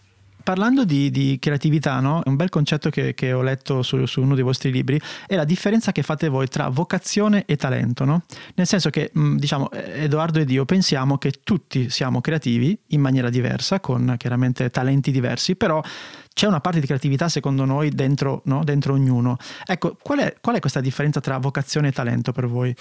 [0.46, 2.22] Parlando di, di creatività, no?
[2.24, 5.44] un bel concetto che, che ho letto su, su, uno dei vostri libri è la
[5.44, 8.06] differenza che fate voi tra vocazione e talento.
[8.06, 8.26] No?
[8.54, 13.32] Nel senso che, mm, diciamo, Edoardo ed io pensiamo che tutti siamo creativi in maniera
[13.32, 15.82] diversa, con chiaramente talenti diversi, però
[16.36, 18.62] c'è una parte di creatività secondo noi dentro, no?
[18.66, 19.38] dentro ognuno.
[19.66, 22.76] Ecco, qual è, qual è, questa differenza tra vocazione e talento per voi?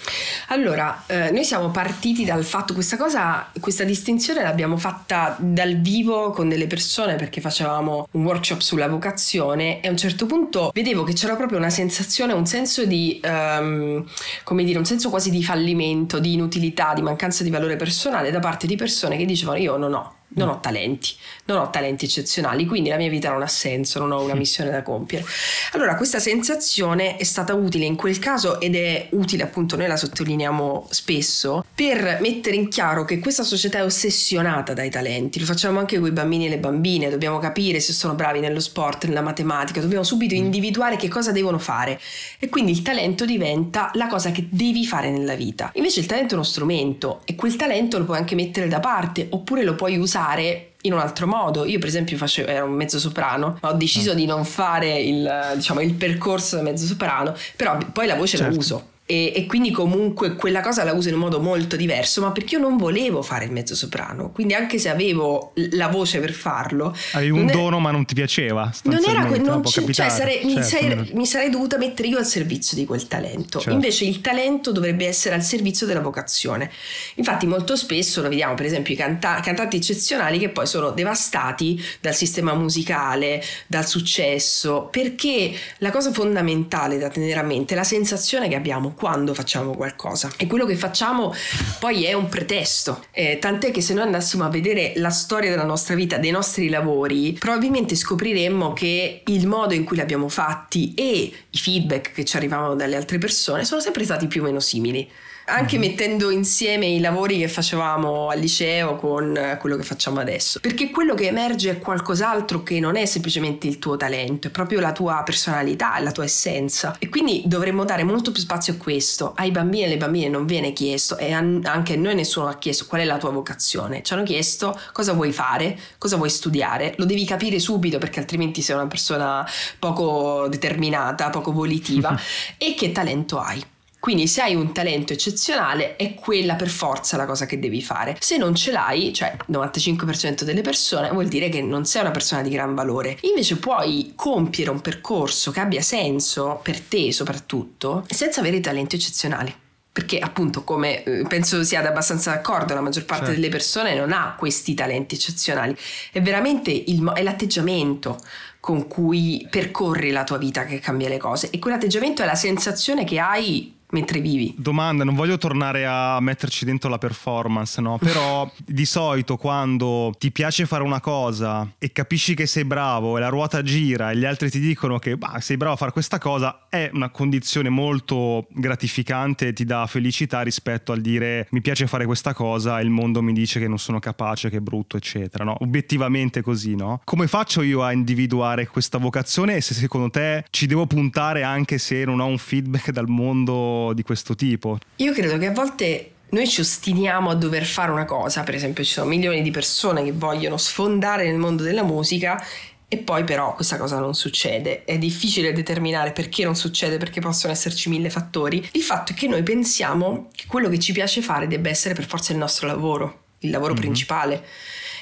[0.49, 6.31] Allora, eh, noi siamo partiti dal fatto, questa cosa, questa distinzione l'abbiamo fatta dal vivo
[6.31, 11.03] con delle persone perché facevamo un workshop sulla vocazione e a un certo punto vedevo
[11.03, 14.05] che c'era proprio una sensazione, un senso di, um,
[14.43, 18.39] come dire, un senso quasi di fallimento, di inutilità, di mancanza di valore personale da
[18.39, 21.11] parte di persone che dicevano io non ho non ho talenti,
[21.45, 24.69] non ho talenti eccezionali, quindi la mia vita non ha senso, non ho una missione
[24.69, 25.25] da compiere.
[25.73, 29.97] Allora questa sensazione è stata utile in quel caso ed è utile appunto, noi la
[29.97, 35.79] sottolineiamo spesso, per mettere in chiaro che questa società è ossessionata dai talenti, lo facciamo
[35.79, 39.21] anche con i bambini e le bambine, dobbiamo capire se sono bravi nello sport, nella
[39.21, 40.37] matematica, dobbiamo subito mm.
[40.37, 41.99] individuare che cosa devono fare
[42.39, 45.71] e quindi il talento diventa la cosa che devi fare nella vita.
[45.75, 49.27] Invece il talento è uno strumento e quel talento lo puoi anche mettere da parte
[49.29, 51.65] oppure lo puoi usare fare in un altro modo.
[51.65, 54.15] Io, per esempio, facevo, ero un mezzo soprano, ho deciso mm.
[54.15, 58.53] di non fare il, diciamo, il percorso da mezzo soprano, però poi la voce certo.
[58.53, 62.21] la uso e, e, quindi comunque quella cosa la uso in un modo molto diverso,
[62.21, 66.19] ma perché io non volevo fare il mezzo soprano, quindi anche se avevo la voce
[66.19, 66.95] per farlo...
[67.11, 68.73] Avevi un dono è, ma non ti piaceva.
[68.85, 70.47] Non era quello, non c- cioè sarei, certo.
[70.47, 73.73] mi, sarei, mi, sarei, dovuta mettere io al servizio di quel talento, certo.
[73.73, 76.71] invece il talento dovrebbe essere al servizio della vocazione.
[77.15, 81.79] Infatti molto spesso lo vediamo per esempio i canta- cantanti eccezionali che poi sono devastati
[82.01, 87.83] dal sistema musicale, dal successo, perché la cosa fondamentale da tenere a mente è la
[87.83, 90.31] sensazione che abbiamo quando facciamo qualcosa.
[90.37, 91.33] E quello che facciamo
[91.79, 93.05] poi è un pretesto.
[93.11, 96.69] Eh, tant'è che se noi andassimo a vedere la storia della nostra vita dei nostri
[96.69, 102.25] lavori probabilmente scopriremmo che il modo in cui li abbiamo fatti e i feedback che
[102.25, 105.09] ci arrivavano dalle altre persone sono sempre stati più o meno simili
[105.45, 105.89] anche mm-hmm.
[105.89, 110.59] mettendo insieme i lavori che facevamo al liceo con quello che facciamo adesso.
[110.59, 114.79] Perché quello che emerge è qualcos'altro che non è semplicemente il tuo talento, è proprio
[114.79, 116.95] la tua personalità, la tua essenza.
[116.99, 119.33] E quindi dovremmo dare molto più spazio a questo.
[119.35, 122.85] Ai bambini e alle bambine non viene chiesto, e anche a noi nessuno ha chiesto
[122.87, 124.01] qual è la tua vocazione.
[124.03, 126.93] Ci hanno chiesto cosa vuoi fare, cosa vuoi studiare.
[126.97, 129.47] Lo devi capire subito perché altrimenti sei una persona
[129.79, 132.17] poco determinata, poco volitiva.
[132.57, 133.63] e che talento hai.
[134.05, 138.15] Quindi se hai un talento eccezionale è quella per forza la cosa che devi fare.
[138.19, 142.11] Se non ce l'hai, cioè il 95% delle persone, vuol dire che non sei una
[142.11, 143.17] persona di gran valore.
[143.21, 149.51] Invece puoi compiere un percorso che abbia senso per te soprattutto senza avere talenti eccezionali
[149.91, 153.39] perché appunto come eh, penso siate abbastanza d'accordo la maggior parte certo.
[153.39, 155.73] delle persone non ha questi talenti eccezionali
[156.11, 158.19] è veramente il, è l'atteggiamento
[158.59, 163.05] con cui percorri la tua vita che cambia le cose e quell'atteggiamento è la sensazione
[163.05, 164.53] che hai mentre vivi.
[164.57, 167.97] Domanda, non voglio tornare a metterci dentro la performance, no?
[167.97, 173.21] Però di solito quando ti piace fare una cosa e capisci che sei bravo e
[173.21, 176.17] la ruota gira e gli altri ti dicono che bah, sei bravo a fare questa
[176.17, 181.87] cosa, è una condizione molto gratificante e ti dà felicità rispetto al dire mi piace
[181.87, 184.97] fare questa cosa e il mondo mi dice che non sono capace, che è brutto,
[184.97, 185.55] eccetera, no?
[185.61, 186.99] Obiettivamente così, no?
[187.05, 191.77] Come faccio io a individuare questa vocazione e se secondo te ci devo puntare anche
[191.77, 194.77] se non ho un feedback dal mondo di questo tipo?
[194.97, 198.83] Io credo che a volte noi ci ostiniamo a dover fare una cosa, per esempio
[198.83, 202.43] ci sono milioni di persone che vogliono sfondare nel mondo della musica
[202.87, 204.85] e poi però questa cosa non succede.
[204.85, 208.67] È difficile determinare perché non succede, perché possono esserci mille fattori.
[208.73, 212.05] Il fatto è che noi pensiamo che quello che ci piace fare debba essere per
[212.05, 213.81] forza il nostro lavoro, il lavoro mm-hmm.
[213.81, 214.45] principale.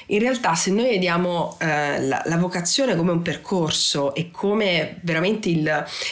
[0.06, 5.48] In realtà se noi vediamo eh, la, la, vocazione come un percorso e come veramente
[5.48, 5.62] il,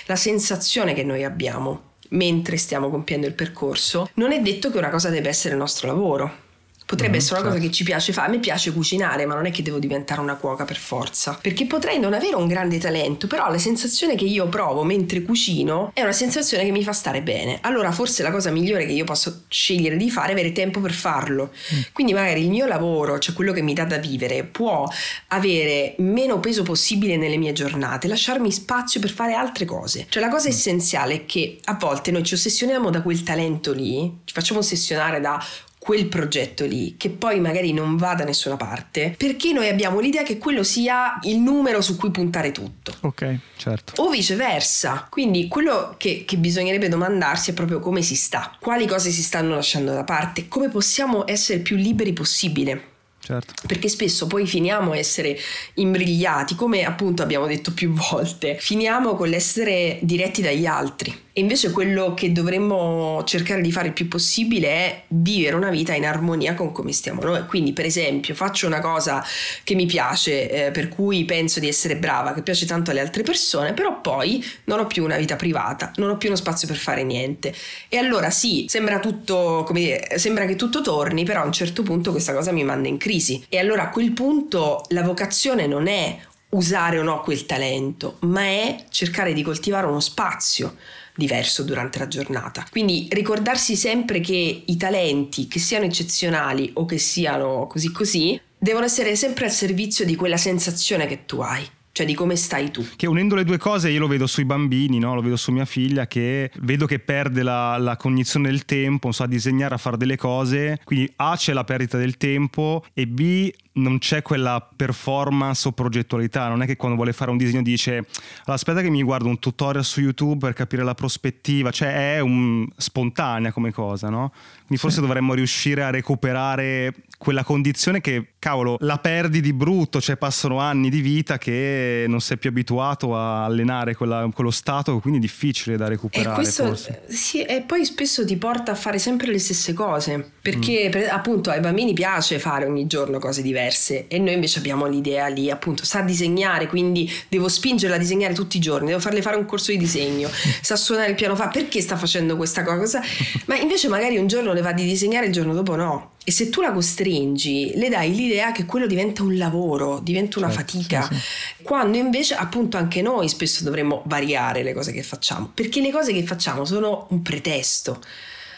[0.07, 4.91] la sensazione che noi abbiamo mentre stiamo compiendo il percorso, non è detto che una
[4.91, 6.51] cosa debba essere il nostro lavoro
[6.93, 7.57] Potrebbe mm, essere una certo.
[7.57, 8.27] cosa che ci piace fare.
[8.27, 11.39] A me piace cucinare, ma non è che devo diventare una cuoca per forza.
[11.41, 15.91] Perché potrei non avere un grande talento, però la sensazione che io provo mentre cucino
[15.95, 17.61] è una sensazione che mi fa stare bene.
[17.63, 20.93] Allora forse la cosa migliore che io posso scegliere di fare è avere tempo per
[20.93, 21.51] farlo.
[21.75, 21.81] Mm.
[21.93, 24.87] Quindi magari il mio lavoro, cioè quello che mi dà da vivere, può
[25.29, 30.05] avere meno peso possibile nelle mie giornate, lasciarmi spazio per fare altre cose.
[30.11, 30.51] Cioè la cosa mm.
[30.51, 35.19] essenziale è che a volte noi ci ossessioniamo da quel talento lì, ci facciamo ossessionare
[35.19, 35.43] da
[35.83, 40.23] quel progetto lì, che poi magari non va da nessuna parte, perché noi abbiamo l'idea
[40.23, 42.95] che quello sia il numero su cui puntare tutto.
[43.01, 44.01] Ok, certo.
[44.01, 45.09] O viceversa.
[45.11, 49.57] Quindi quello che, che bisognerebbe domandarsi è proprio come si sta, quali cose si stanno
[49.57, 52.91] lasciando da parte, come possiamo essere più liberi possibile.
[53.19, 53.55] Certo.
[53.67, 55.37] Perché spesso poi finiamo a essere
[55.75, 61.22] imbrigliati, come appunto abbiamo detto più volte, finiamo con l'essere diretti dagli altri.
[61.35, 65.95] E invece quello che dovremmo cercare di fare il più possibile è vivere una vita
[65.95, 67.47] in armonia con come stiamo noi.
[67.47, 69.25] Quindi, per esempio, faccio una cosa
[69.65, 73.23] che mi piace, eh, per cui penso di essere brava, che piace tanto alle altre
[73.23, 76.77] persone, però poi non ho più una vita privata, non ho più uno spazio per
[76.77, 77.55] fare niente.
[77.89, 81.83] E allora sì, sembra tutto, come dire, sembra che tutto torni, però a un certo
[81.83, 83.43] punto questa cosa mi manda in crisi.
[83.49, 86.19] E allora a quel punto la vocazione non è
[86.51, 90.77] usare o no quel talento, ma è cercare di coltivare uno spazio
[91.15, 92.67] diverso durante la giornata.
[92.71, 98.85] Quindi ricordarsi sempre che i talenti, che siano eccezionali o che siano così così, devono
[98.85, 102.85] essere sempre al servizio di quella sensazione che tu hai cioè di come stai tu.
[102.97, 105.15] Che unendo le due cose io lo vedo sui bambini, no?
[105.15, 109.13] lo vedo su mia figlia che vedo che perde la, la cognizione del tempo, non
[109.13, 113.07] so, a disegnare, a fare delle cose, quindi A c'è la perdita del tempo e
[113.07, 117.63] B non c'è quella performance o progettualità, non è che quando vuole fare un disegno
[117.63, 122.17] dice allora, aspetta che mi guardo un tutorial su YouTube per capire la prospettiva, cioè
[122.17, 124.33] è un, spontanea come cosa, no?
[124.67, 125.03] Quindi forse sì.
[125.03, 130.91] dovremmo riuscire a recuperare quella condizione che, cavolo, la perdi di brutto, cioè passano anni
[130.91, 135.77] di vita che non sei più abituato a allenare quella, quello stato, quindi è difficile
[135.77, 136.33] da recuperare.
[136.33, 136.75] E, questo,
[137.07, 140.91] sì, e poi spesso ti porta a fare sempre le stesse cose, perché mm.
[140.91, 143.62] per, appunto ai bambini piace fare ogni giorno cose diverse
[144.09, 148.57] e noi invece abbiamo l'idea lì, appunto, sa disegnare, quindi devo spingerla a disegnare tutti
[148.57, 150.29] i giorni, devo farle fare un corso di disegno,
[150.61, 153.01] sa suonare il piano, fa perché sta facendo questa cosa?
[153.47, 156.13] Ma invece magari un giorno le va di disegnare, il giorno dopo no.
[156.25, 160.53] E se tu la costringi, le dai l'idea che quello diventa un lavoro, diventa una
[160.53, 161.63] certo, fatica, sì, sì.
[161.63, 166.13] quando invece appunto anche noi spesso dovremmo variare le cose che facciamo, perché le cose
[166.13, 168.01] che facciamo sono un pretesto.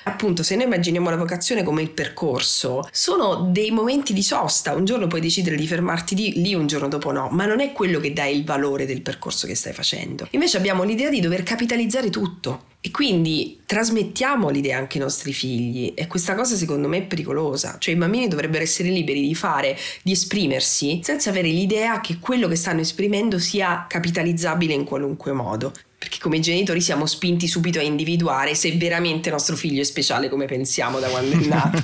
[0.05, 4.75] Appunto, se noi immaginiamo la vocazione come il percorso, sono dei momenti di sosta.
[4.75, 7.73] Un giorno puoi decidere di fermarti di lì, un giorno dopo no, ma non è
[7.73, 10.29] quello che dà il valore del percorso che stai facendo.
[10.31, 12.73] Invece abbiamo l'idea di dover capitalizzare tutto.
[12.85, 17.77] E quindi trasmettiamo l'idea anche ai nostri figli e questa cosa secondo me è pericolosa,
[17.79, 22.47] cioè i bambini dovrebbero essere liberi di fare, di esprimersi senza avere l'idea che quello
[22.47, 25.73] che stanno esprimendo sia capitalizzabile in qualunque modo
[26.05, 30.45] perché come genitori siamo spinti subito a individuare se veramente nostro figlio è speciale come
[30.45, 31.79] pensiamo da quando è nato.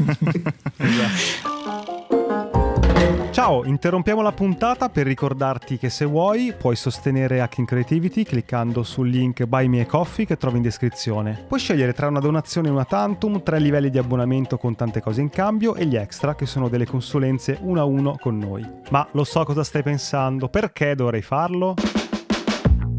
[0.77, 2.19] esatto.
[3.31, 9.09] Ciao, interrompiamo la puntata per ricordarti che se vuoi puoi sostenere Hacking Creativity cliccando sul
[9.09, 11.45] link Buy Me a Coffee che trovi in descrizione.
[11.49, 15.23] Puoi scegliere tra una donazione e una tantum, tre livelli di abbonamento con tante cose
[15.23, 18.69] in cambio e gli extra che sono delle consulenze uno a uno con noi.
[18.91, 21.77] Ma lo so cosa stai pensando, perché dovrei farlo?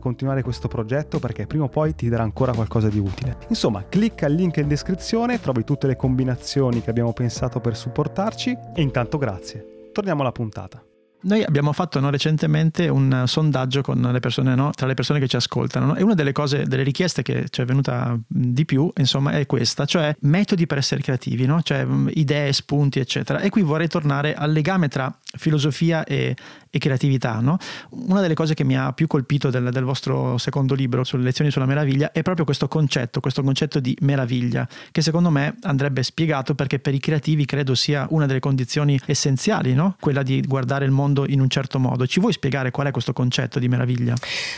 [0.00, 3.36] continuare questo progetto perché prima o poi ti darà ancora qualcosa di utile.
[3.48, 8.56] Insomma, clicca il link in descrizione, trovi tutte le combinazioni che abbiamo pensato per supportarci
[8.74, 9.90] e intanto grazie.
[9.92, 10.82] Torniamo alla puntata.
[11.22, 15.28] Noi abbiamo fatto no, recentemente un sondaggio con le persone, no, tra le persone che
[15.28, 15.96] ci ascoltano no?
[15.96, 19.84] e una delle cose, delle richieste che ci è venuta di più, insomma, è questa,
[19.84, 23.40] cioè metodi per essere creativi, cioè idee, spunti, eccetera.
[23.40, 26.34] E qui vorrei tornare al legame tra filosofia e,
[26.70, 27.40] e creatività.
[27.40, 27.58] No?
[27.90, 31.50] Una delle cose che mi ha più colpito del, del, vostro secondo libro, sulle lezioni
[31.50, 36.54] sulla meraviglia, è proprio questo concetto, questo concetto di meraviglia, che secondo me andrebbe spiegato
[36.54, 39.96] perché per i creativi credo sia una delle condizioni essenziali, no?
[40.00, 42.06] quella di guardare il mondo in un certo modo.
[42.06, 44.14] Ci vuoi spiegare qual è questo concetto di meraviglia?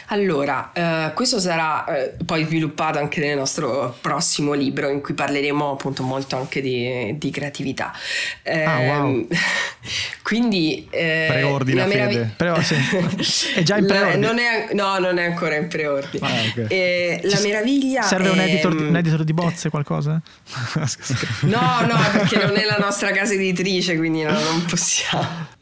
[0.09, 5.73] Allora, eh, questo sarà eh, poi sviluppato anche nel nostro prossimo libro in cui parleremo
[5.73, 7.93] appunto molto anche di, di creatività.
[8.43, 9.07] Eh, ah, wow.
[9.07, 9.27] Ehm,
[10.63, 10.87] quindi...
[10.91, 12.75] Eh, Preordina merav- Però, sì.
[13.55, 14.27] è già in preordine.
[14.27, 16.27] Non è, no, non è ancora in preordine.
[16.27, 16.67] Ah, okay.
[16.69, 18.03] eh, la meraviglia.
[18.03, 18.33] Serve è...
[18.33, 20.21] un, editor, un editor di bozze, qualcosa?
[21.43, 25.61] no, no, perché non è la nostra casa editrice, quindi no, non possiamo.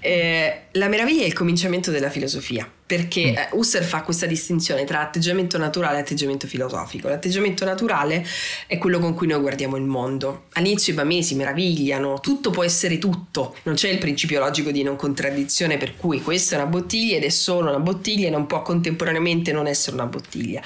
[0.00, 3.36] Eh, la meraviglia è il cominciamento della filosofia perché mm.
[3.36, 7.08] eh, Husserl fa questa distinzione tra atteggiamento naturale e atteggiamento filosofico.
[7.08, 8.24] L'atteggiamento naturale
[8.66, 10.44] è quello con cui noi guardiamo il mondo.
[10.52, 14.82] All'inizio i bambini si meravigliano, tutto può essere tutto, non c'è il principio logico di
[14.82, 18.46] non contraddizione per cui questa è una bottiglia ed è solo una bottiglia e non
[18.46, 20.60] può contemporaneamente non essere una bottiglia.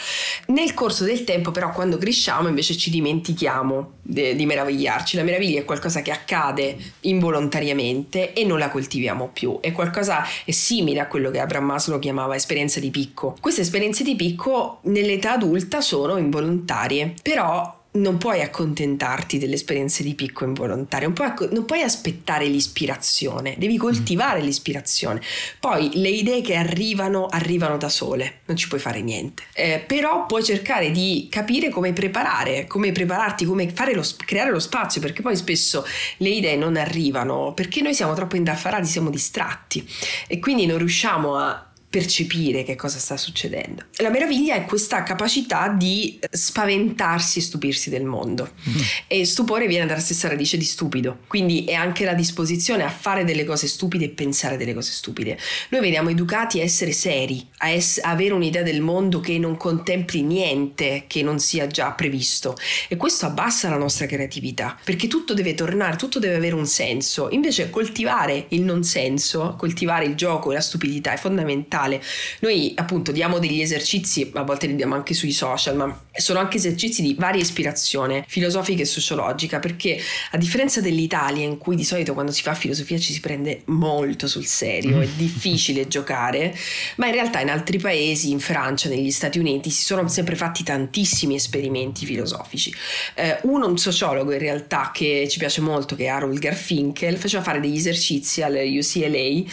[0.46, 5.16] Nel corso del tempo però quando cresciamo invece ci dimentichiamo de- di meravigliarci.
[5.16, 10.50] La meraviglia è qualcosa che accade involontariamente e non la coltiviamo più, è qualcosa è
[10.50, 13.36] simile a quello che Abraham Maslow chiamava esperienza di picco.
[13.38, 20.14] Queste esperienze di picco nell'età adulta sono involontarie, però non puoi accontentarti delle esperienze di
[20.14, 23.78] picco involontarie, non puoi, non puoi aspettare l'ispirazione, devi mm.
[23.78, 24.44] coltivare mm.
[24.44, 25.20] l'ispirazione.
[25.58, 29.44] Poi le idee che arrivano, arrivano da sole, non ci puoi fare niente.
[29.54, 35.00] Eh, però puoi cercare di capire come preparare, come prepararti, come lo, creare lo spazio,
[35.00, 35.84] perché poi spesso
[36.18, 39.86] le idee non arrivano, perché noi siamo troppo indaffarati, siamo distratti
[40.26, 43.84] e quindi non riusciamo a percepire che cosa sta succedendo.
[43.96, 48.50] La meraviglia è questa capacità di spaventarsi e stupirsi del mondo.
[48.68, 48.76] Mm.
[49.06, 53.24] E stupore viene dalla stessa radice di stupido, quindi è anche la disposizione a fare
[53.24, 55.38] delle cose stupide e pensare delle cose stupide.
[55.70, 60.22] Noi veniamo educati a essere seri, a, a avere un'idea del mondo che non contempli
[60.22, 62.56] niente che non sia già previsto
[62.88, 67.28] e questo abbassa la nostra creatività, perché tutto deve tornare, tutto deve avere un senso.
[67.30, 72.02] Invece coltivare il non senso, coltivare il gioco e la stupidità è fondamentale mentale.
[72.40, 76.56] Noi appunto diamo degli esercizi, a volte li diamo anche sui social, ma sono anche
[76.56, 79.98] esercizi di varia ispirazione filosofica e sociologica, perché
[80.32, 84.26] a differenza dell'Italia in cui di solito quando si fa filosofia ci si prende molto
[84.26, 85.16] sul serio, è mm.
[85.16, 86.54] difficile giocare,
[86.96, 90.62] ma in realtà in altri paesi, in Francia, negli Stati Uniti, si sono sempre fatti
[90.62, 92.74] tantissimi esperimenti filosofici.
[93.14, 97.42] Eh, uno, un sociologo in realtà che ci piace molto, che è Harold Garfinkel, faceva
[97.42, 99.44] fare degli esercizi al UCLA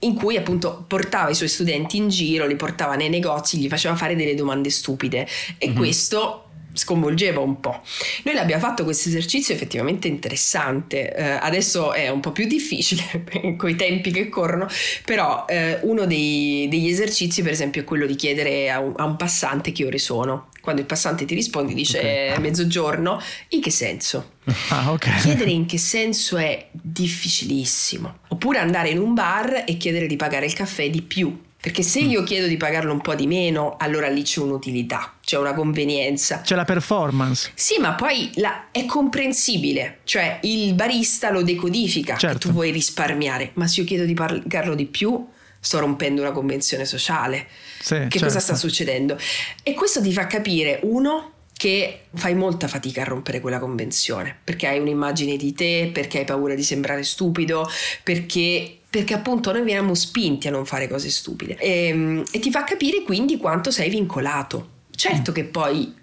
[0.00, 3.96] in cui appunto portava i suoi studenti in giro, li portava nei negozi, gli faceva
[3.96, 5.26] fare delle domande stupide
[5.58, 5.76] e mm-hmm.
[5.76, 7.80] questo sconvolgeva un po'.
[8.24, 13.02] Noi l'abbiamo fatto questo esercizio effettivamente interessante, eh, adesso è un po' più difficile
[13.56, 14.68] con i tempi che corrono,
[15.04, 19.04] però eh, uno dei, degli esercizi per esempio è quello di chiedere a un, a
[19.04, 20.48] un passante che ore sono.
[20.60, 22.38] Quando il passante ti risponde dice okay.
[22.38, 24.32] mezzogiorno, in che senso?
[24.70, 25.20] Ah, okay.
[25.20, 28.18] Chiedere in che senso è difficilissimo.
[28.28, 31.98] Oppure andare in un bar e chiedere di pagare il caffè di più perché se
[32.00, 36.40] io chiedo di pagarlo un po' di meno, allora lì c'è un'utilità, c'è una convenienza.
[36.40, 37.50] C'è la performance.
[37.54, 42.48] Sì, ma poi la, è comprensibile, cioè il barista lo decodifica certo.
[42.48, 45.26] tu vuoi risparmiare, ma se io chiedo di pagarlo di più,
[45.60, 47.46] sto rompendo una convenzione sociale.
[47.78, 48.24] Sì, che certo.
[48.24, 49.18] cosa sta succedendo?
[49.62, 54.66] E questo ti fa capire, uno, che fai molta fatica a rompere quella convenzione, perché
[54.66, 57.68] hai un'immagine di te, perché hai paura di sembrare stupido,
[58.02, 62.50] perché perché appunto noi veniamo spinti a non fare cose stupide e, ehm, e ti
[62.50, 64.78] fa capire quindi quanto sei vincolato.
[64.90, 65.94] Certo che poi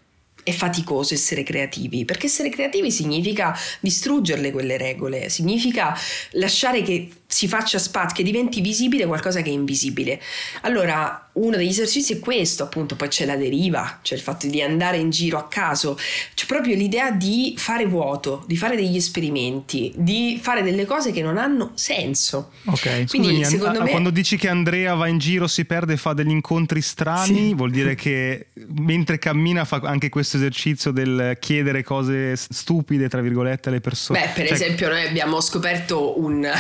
[0.48, 5.94] è faticoso essere creativi, perché essere creativi significa distruggerle quelle regole, significa
[6.32, 10.22] lasciare che si faccia spazio, che diventi visibile qualcosa che è invisibile.
[10.62, 14.62] Allora, uno degli esercizi è questo, appunto, poi c'è la deriva, c'è il fatto di
[14.62, 15.98] andare in giro a caso,
[16.34, 21.22] c'è proprio l'idea di fare vuoto, di fare degli esperimenti, di fare delle cose che
[21.22, 22.52] non hanno senso.
[22.66, 23.90] Ok, Quindi, scusami, secondo me...
[23.92, 27.54] quando dici che Andrea va in giro, si perde e fa degli incontri strani, sì.
[27.54, 28.48] vuol dire che
[28.80, 34.20] mentre cammina fa anche questo esercizio del chiedere cose stupide, tra virgolette, alle persone.
[34.20, 34.56] Beh, per cioè...
[34.56, 36.50] esempio, noi abbiamo scoperto un,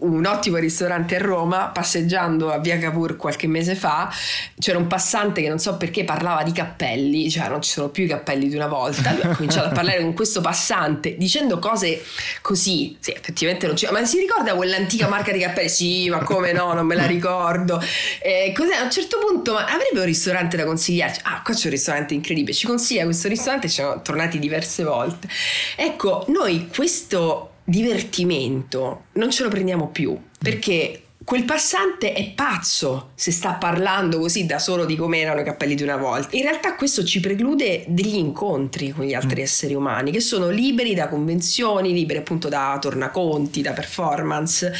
[0.00, 4.12] un ottimo ristorante a Roma, passeggiando a Via Cavour qualche mese fa
[4.58, 8.04] c'era un passante che non so perché parlava di cappelli, cioè non ci sono più
[8.04, 12.02] i cappelli di una volta, lui ha cominciato a parlare con questo passante dicendo cose
[12.40, 15.68] così, sì effettivamente non c'è, ma si ricorda quell'antica marca di cappelli?
[15.68, 17.82] Sì, ma come no, non me la ricordo.
[18.20, 18.74] Eh, cos'è?
[18.74, 21.20] A un certo punto, ma avrebbe un ristorante da consigliarci?
[21.24, 25.28] Ah, qua c'è un ristorante incredibile, ci consiglia questo ristorante, ci siamo tornati diverse volte.
[25.76, 33.30] Ecco, noi questo divertimento non ce lo prendiamo più perché quel passante è pazzo se
[33.30, 36.36] sta parlando così da solo di come erano i cappelli di una volta.
[36.36, 39.44] In realtà questo ci preclude degli incontri con gli altri mm.
[39.44, 44.72] esseri umani che sono liberi da convenzioni, liberi appunto da tornaconti, da performance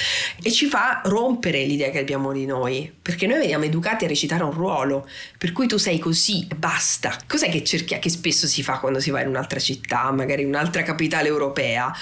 [0.42, 4.42] e ci fa rompere l'idea che abbiamo di noi, perché noi veniamo educati a recitare
[4.42, 7.16] un ruolo, per cui tu sei così e basta.
[7.26, 10.48] Cos'è che cerchi che spesso si fa quando si va in un'altra città, magari in
[10.48, 11.94] un'altra capitale europea?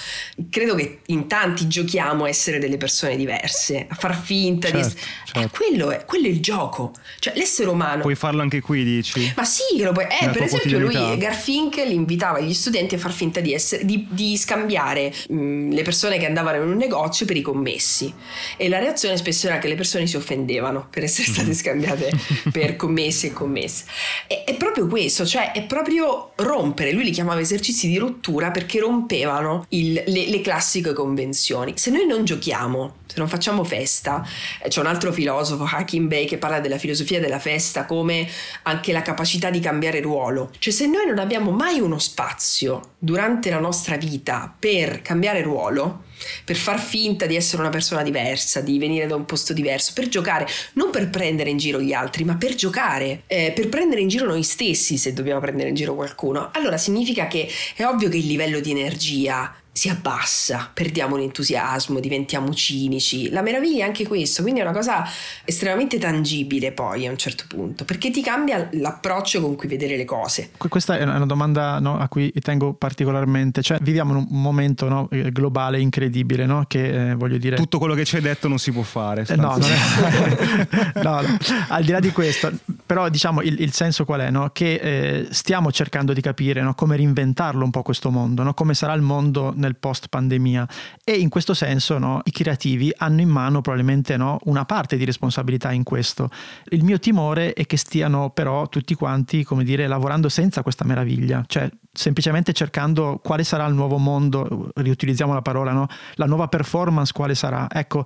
[0.48, 4.28] Credo che in tanti giochiamo a essere delle persone diverse, a far finta
[4.60, 4.82] certo, di...
[4.82, 5.40] Certo.
[5.40, 6.92] Eh, quello, è, quello, è, il gioco.
[7.18, 8.02] Cioè l'essere umano...
[8.02, 9.32] Puoi farlo anche qui, dici?
[9.36, 10.04] Ma sì, che lo puoi...
[10.04, 14.36] Eh, per esempio lui, Garfinkel, invitava gli studenti a far finta di, essere, di, di
[14.36, 18.12] scambiare mh, mm, le persone che andavano in un negozio per i commessi.
[18.56, 21.56] E la reazione spesso era che le persone si offendevano per essere state mm-hmm.
[21.56, 22.10] scambiate
[22.50, 23.84] per commessi e commesse.
[24.26, 26.92] E, è proprio questo, cioè è proprio rompere.
[26.92, 31.74] Lui li chiamava esercizi di rottura perché rompevano il, le, le classiche convenzioni.
[31.76, 34.19] Se noi non giochiamo, se non facciamo festa,
[34.62, 38.28] eh, c'è un altro filosofo, Hakim Bey, che parla della filosofia della festa come
[38.62, 40.50] anche la capacità di cambiare ruolo.
[40.58, 46.04] Cioè se noi non abbiamo mai uno spazio durante la nostra vita per cambiare ruolo,
[46.44, 50.08] per far finta di essere una persona diversa, di venire da un posto diverso, per
[50.08, 54.08] giocare, non per prendere in giro gli altri, ma per giocare, eh, per prendere in
[54.08, 56.50] giro noi stessi se dobbiamo prendere in giro qualcuno.
[56.52, 62.52] Allora significa che è ovvio che il livello di energia si abbassa, perdiamo l'entusiasmo, diventiamo
[62.52, 63.30] cinici.
[63.30, 65.04] La meraviglia è anche questo, quindi è una cosa
[65.44, 70.04] estremamente tangibile poi a un certo punto, perché ti cambia l'approccio con cui vedere le
[70.04, 70.50] cose.
[70.56, 75.08] Questa è una domanda no, a cui tengo particolarmente, cioè viviamo in un momento no,
[75.10, 76.09] eh, globale incredibile,
[76.46, 77.56] no, che eh, voglio dire...
[77.56, 79.24] Tutto quello che ci hai detto non si può fare.
[79.26, 80.68] Eh, no, è...
[81.02, 81.20] no,
[81.68, 82.52] al di là di questo,
[82.84, 84.30] però diciamo il, il senso qual è?
[84.52, 89.02] Che eh, stiamo cercando di capire come reinventarlo un po' questo mondo, come sarà il
[89.02, 90.68] mondo nel post pandemia
[91.04, 95.04] e in questo senso no, i creativi hanno in mano probabilmente no, una parte di
[95.04, 96.28] responsabilità in questo.
[96.68, 101.44] Il mio timore è che stiano però tutti quanti, come dire, lavorando senza questa meraviglia,
[101.46, 105.86] cioè semplicemente cercando quale sarà il nuovo mondo, riutilizziamo la parola, no?
[106.14, 107.66] la nuova performance quale sarà.
[107.70, 108.04] Ecco,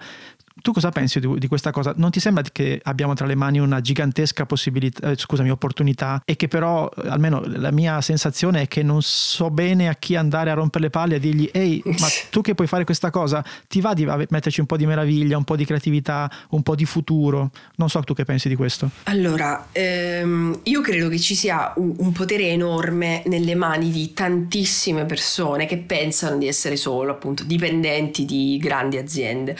[0.64, 1.92] tu cosa pensi di, di, questa cosa?
[1.94, 6.36] Non ti sembra che abbiamo tra le mani una gigantesca possibilità, eh, scusami, opportunità e
[6.36, 10.54] che però, almeno la mia sensazione è che non so bene a chi andare a
[10.54, 13.82] rompere le palle e a dirgli ehi, ma tu che puoi fare questa cosa, ti
[13.82, 17.50] va di metterci un po' di meraviglia, un po' di creatività, un po' di futuro?
[17.74, 18.88] Non so tu che pensi di questo.
[19.02, 25.04] Allora, ehm, io credo che ci sia un, un potere enorme nelle mani di tantissime
[25.04, 29.54] persone che pensano di essere solo appunto dipendenti di grandi aziende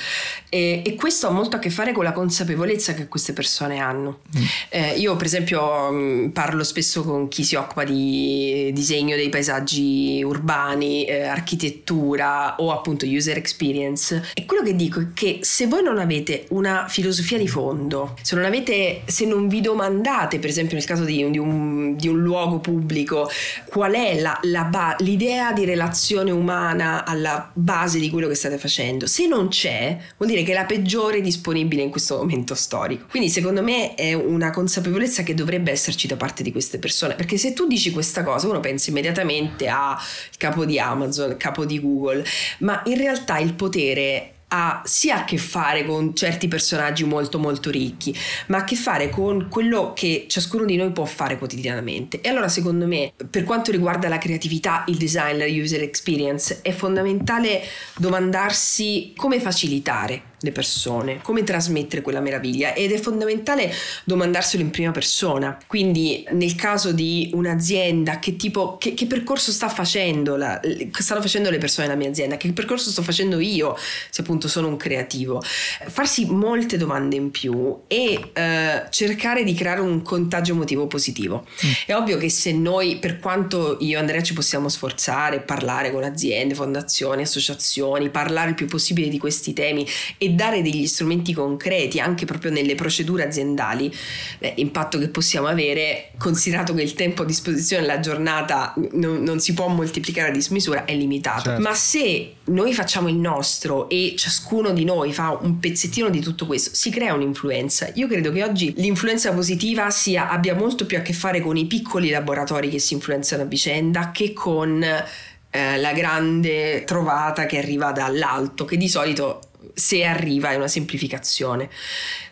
[0.49, 4.21] e, e questo ha molto a che fare con la consapevolezza che queste persone hanno.
[4.37, 4.43] Mm.
[4.71, 10.23] Eh, io per esempio mm, parlo spesso con chi si occupa di disegno dei paesaggi
[10.25, 15.83] urbani, eh, architettura o appunto user experience e quello che dico è che se voi
[15.83, 20.77] non avete una filosofia di fondo, se non avete, se non vi domandate per esempio
[20.77, 23.29] nel caso di, di, un, di un, luogo pubblico
[23.67, 28.57] qual è la, la ba- l'idea di relazione umana alla base di quello che state
[28.57, 33.07] facendo, se non c'è vuol dire che la peggiore peggiore disponibile in questo momento storico.
[33.09, 37.39] Quindi secondo me è una consapevolezza che dovrebbe esserci da parte di queste persone, perché
[37.39, 39.97] se tu dici questa cosa uno pensa immediatamente al
[40.37, 42.23] capo di Amazon, il capo di Google,
[42.59, 47.71] ma in realtà il potere ha sia a che fare con certi personaggi molto molto
[47.71, 48.15] ricchi,
[48.49, 52.21] ma a che fare con quello che ciascuno di noi può fare quotidianamente.
[52.21, 56.73] E allora secondo me, per quanto riguarda la creatività, il design, la user experience, è
[56.73, 57.63] fondamentale
[57.97, 63.73] domandarsi come facilitare le persone, come trasmettere quella meraviglia ed è fondamentale
[64.05, 65.59] domandarselo in prima persona.
[65.67, 70.61] Quindi nel caso di un'azienda, che tipo, che, che percorso sta facendo, la,
[70.93, 73.77] stanno facendo le persone della mia azienda, che percorso sto facendo io,
[74.11, 75.43] se appunto sono un creativo.
[75.43, 81.47] Farsi molte domande in più e eh, cercare di creare un contagio emotivo positivo.
[81.65, 81.71] Mm.
[81.87, 86.05] È ovvio che se noi, per quanto io e Andrea ci possiamo sforzare, parlare con
[86.05, 89.87] aziende, fondazioni, associazioni, parlare il più possibile di questi temi
[90.19, 93.93] e dare degli strumenti concreti anche proprio nelle procedure aziendali,
[94.39, 99.41] beh, impatto che possiamo avere, considerato che il tempo a disposizione della giornata non, non
[99.41, 101.43] si può moltiplicare a dismisura, è limitato.
[101.43, 101.61] Certo.
[101.61, 106.47] Ma se noi facciamo il nostro e ciascuno di noi fa un pezzettino di tutto
[106.47, 107.91] questo, si crea un'influenza.
[107.95, 111.67] Io credo che oggi l'influenza positiva sia, abbia molto più a che fare con i
[111.67, 117.93] piccoli laboratori che si influenzano a vicenda che con eh, la grande trovata che arriva
[117.93, 119.41] dall'alto, che di solito
[119.73, 121.69] se arriva è una semplificazione.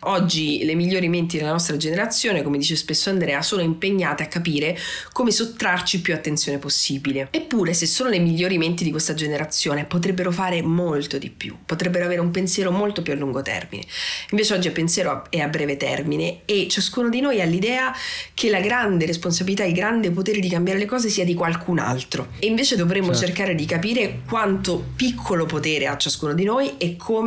[0.01, 4.77] Oggi le migliori menti della nostra generazione, come dice spesso Andrea, sono impegnate a capire
[5.11, 7.29] come sottrarci più attenzione possibile.
[7.31, 12.05] Eppure, se sono le migliori menti di questa generazione, potrebbero fare molto di più, potrebbero
[12.05, 13.83] avere un pensiero molto più a lungo termine.
[14.31, 17.93] Invece oggi il pensiero è a breve termine e ciascuno di noi ha l'idea
[18.33, 22.27] che la grande responsabilità, il grande potere di cambiare le cose sia di qualcun altro.
[22.39, 23.25] E invece dovremmo certo.
[23.25, 27.22] cercare di capire quanto piccolo potere ha ciascuno di noi e come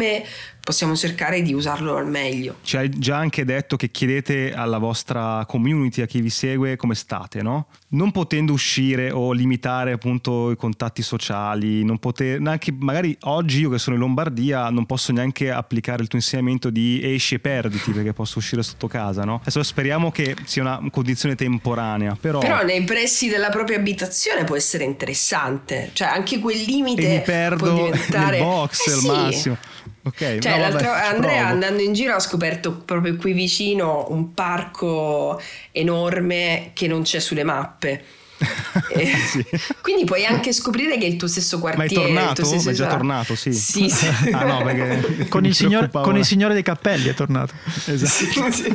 [0.67, 2.57] possiamo cercare di usarlo al meglio.
[2.63, 6.97] Ci hai già anche detto che chiedete alla vostra community, a chi vi segue, come
[6.97, 7.69] state, no?
[7.91, 13.71] Non potendo uscire o limitare appunto i contatti sociali, non poter, neanche magari oggi io
[13.71, 17.93] che sono in Lombardia non posso neanche applicare il tuo insegnamento di esci e perditi
[17.93, 19.37] perché posso uscire sotto casa, no?
[19.43, 22.41] Adesso speriamo che sia una condizione temporanea, però...
[22.41, 27.23] Però nei pressi della propria abitazione può essere interessante, cioè anche quel limite e mi
[27.23, 28.39] perdo può diventare...
[28.39, 29.07] nel box eh, al sì.
[29.07, 29.59] massimo.
[30.07, 31.53] Ok, cioè, no, vabbè, Andrea provo.
[31.53, 35.41] andando in giro ha scoperto proprio qui vicino un parco
[35.73, 38.05] enorme che non c'è sulle mappe.
[39.31, 39.45] sì.
[39.81, 41.95] Quindi puoi anche scoprire che è il tuo stesso quartiere.
[41.95, 42.45] Ma è tornato?
[42.45, 42.71] Stesso...
[42.71, 43.53] è già tornato, sì.
[43.53, 44.07] Sì, sì.
[44.33, 47.55] ah, no, con, il signor, con, il signore dei cappelli è tornato.
[47.87, 48.53] Esatto.
[48.53, 48.75] Sì,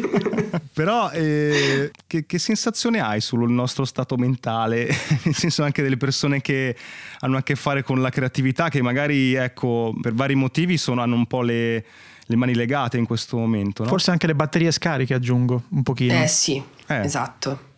[0.73, 4.85] Però eh, che, che, sensazione hai sul nostro stato mentale?
[5.23, 6.75] Nel senso anche delle persone che
[7.19, 11.15] hanno a che fare con la creatività, che magari, ecco, per vari motivi sono, hanno
[11.15, 11.85] un po' le
[12.31, 13.83] le mani legate in questo momento.
[13.83, 13.89] No?
[13.89, 16.23] Forse anche le batterie scariche aggiungo un pochino.
[16.23, 17.01] Eh sì, eh.
[17.01, 17.69] esatto.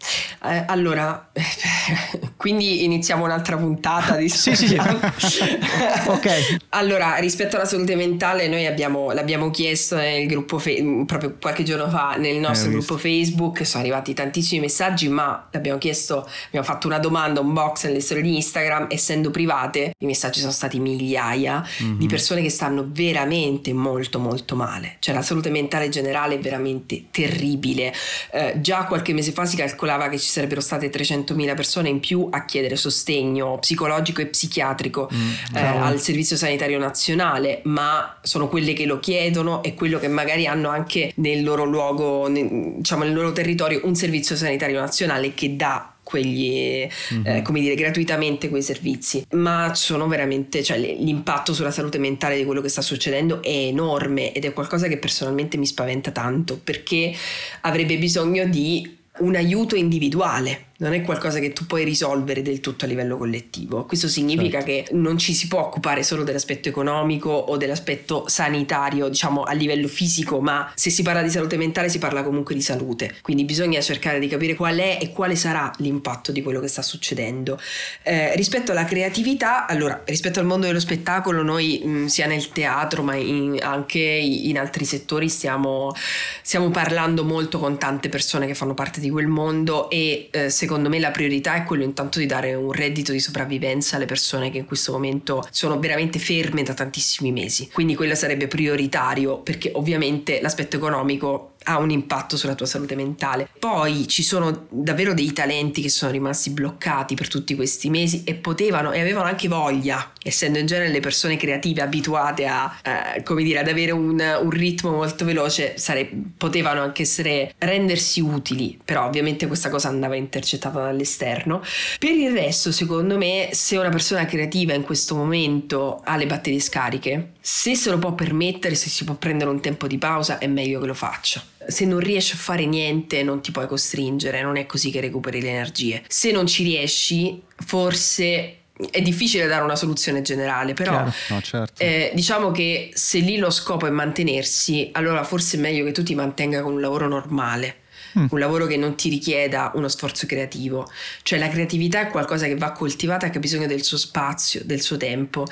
[0.44, 1.30] Eh, allora,
[2.36, 4.78] quindi iniziamo un'altra puntata di Sì, sì, sì.
[6.08, 6.58] ok.
[6.70, 11.90] Allora, rispetto alla salute mentale, noi abbiamo, l'abbiamo chiesto nel gruppo, fe- proprio qualche giorno
[11.90, 16.88] fa, nel nostro eh, gruppo Facebook, sono arrivati tantissimi messaggi, ma l'abbiamo chiesto, abbiamo fatto
[16.88, 21.66] una domanda, un box nelle storie di Instagram, essendo private, i messaggi sono stati migliaia
[21.84, 21.98] mm-hmm.
[21.98, 24.98] di persone che stanno veramente molto, molto male.
[25.00, 27.94] Cioè la salute mentale generale è veramente terribile.
[28.32, 32.00] Eh, già qualche mese fa si calcolava calcolava che ci sarebbero state 300.000 persone in
[32.00, 38.48] più a chiedere sostegno psicologico e psichiatrico mm, eh, al Servizio Sanitario Nazionale, ma sono
[38.48, 43.04] quelle che lo chiedono e quello che magari hanno anche nel loro luogo, nel, diciamo
[43.04, 47.26] nel loro territorio, un Servizio Sanitario Nazionale che dà quegli, mm-hmm.
[47.26, 49.26] eh, come dire, gratuitamente quei servizi.
[49.32, 54.34] Ma sono veramente, cioè l'impatto sulla salute mentale di quello che sta succedendo è enorme
[54.34, 57.16] ed è qualcosa che personalmente mi spaventa tanto perché
[57.62, 62.86] avrebbe bisogno di un aiuto individuale non è qualcosa che tu puoi risolvere del tutto
[62.86, 63.86] a livello collettivo.
[63.86, 64.66] Questo significa certo.
[64.66, 69.88] che non ci si può occupare solo dell'aspetto economico o dell'aspetto sanitario, diciamo a livello
[69.88, 73.16] fisico, ma se si parla di salute mentale si parla comunque di salute.
[73.22, 76.82] Quindi bisogna cercare di capire qual è e quale sarà l'impatto di quello che sta
[76.82, 77.60] succedendo.
[78.02, 82.50] Eh, rispetto alla creatività, allora, rispetto al mondo dello spettacolo, noi mh, mm, sia nel
[82.50, 85.94] teatro ma in, anche in altri settori stiamo,
[86.42, 90.88] stiamo, parlando molto con tante persone che fanno parte di quel mondo e eh, secondo
[90.88, 94.60] me la priorità è quello intanto di dare un reddito di sopravvivenza alle persone che
[94.60, 97.70] in questo momento sono veramente ferme da tantissimi mesi.
[97.70, 103.48] Quindi quello sarebbe prioritario perché ovviamente l'aspetto economico ha un impatto sulla tua salute mentale.
[103.60, 108.36] Poi ci sono davvero dei talenti che sono rimasti bloccati per tutti questi mesi e
[108.36, 113.44] potevano e avevano anche voglia, essendo in genere le persone creative abituate a, eh, come
[113.44, 119.06] dire, ad avere un, un ritmo molto veloce, sare- potevano anche essere rendersi utili, però
[119.06, 121.62] ovviamente questa cosa andava intercettata dall'esterno.
[122.00, 126.60] Per il resto, secondo me, se una persona creativa in questo momento ha le batterie
[126.60, 130.48] scariche, se se lo può permettere, se si può prendere un tempo di pausa, è
[130.48, 134.58] meglio che lo faccia se non riesci a fare niente non ti puoi costringere, non
[134.58, 136.04] è così che recuperi le energie.
[136.08, 138.58] Se non ci riesci, forse
[138.90, 141.82] è difficile dare una soluzione generale, però no, certo.
[141.82, 146.04] eh, diciamo che se lì lo scopo è mantenersi, allora forse è meglio che tu
[146.04, 147.82] ti mantenga con un lavoro normale
[148.18, 148.26] mm.
[148.30, 150.90] un lavoro che non ti richieda uno sforzo creativo.
[151.22, 154.82] Cioè la creatività è qualcosa che va coltivata che ha bisogno del suo spazio, del
[154.82, 155.46] suo tempo.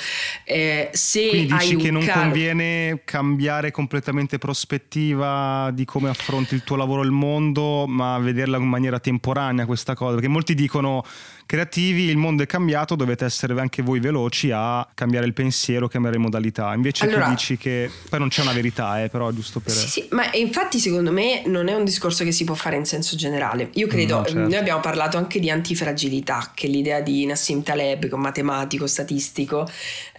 [0.43, 2.21] Eh, se Quindi dici che non caro...
[2.21, 8.57] conviene cambiare completamente prospettiva di come affronti il tuo lavoro e il mondo, ma vederla
[8.57, 11.03] in maniera temporanea questa cosa, perché molti dicono
[11.51, 16.17] creativi, il mondo è cambiato, dovete essere anche voi veloci a cambiare il pensiero, cambiare
[16.17, 16.73] modalità.
[16.73, 19.73] Invece allora, tu dici che poi non c'è una verità, eh, però giusto per...
[19.73, 22.85] Sì, sì, ma infatti secondo me non è un discorso che si può fare in
[22.85, 23.67] senso generale.
[23.73, 24.39] Io credo, no, certo.
[24.39, 28.21] noi abbiamo parlato anche di antifragilità, che è l'idea di Nassim Taleb, che è un
[28.21, 29.69] matematico, statistico,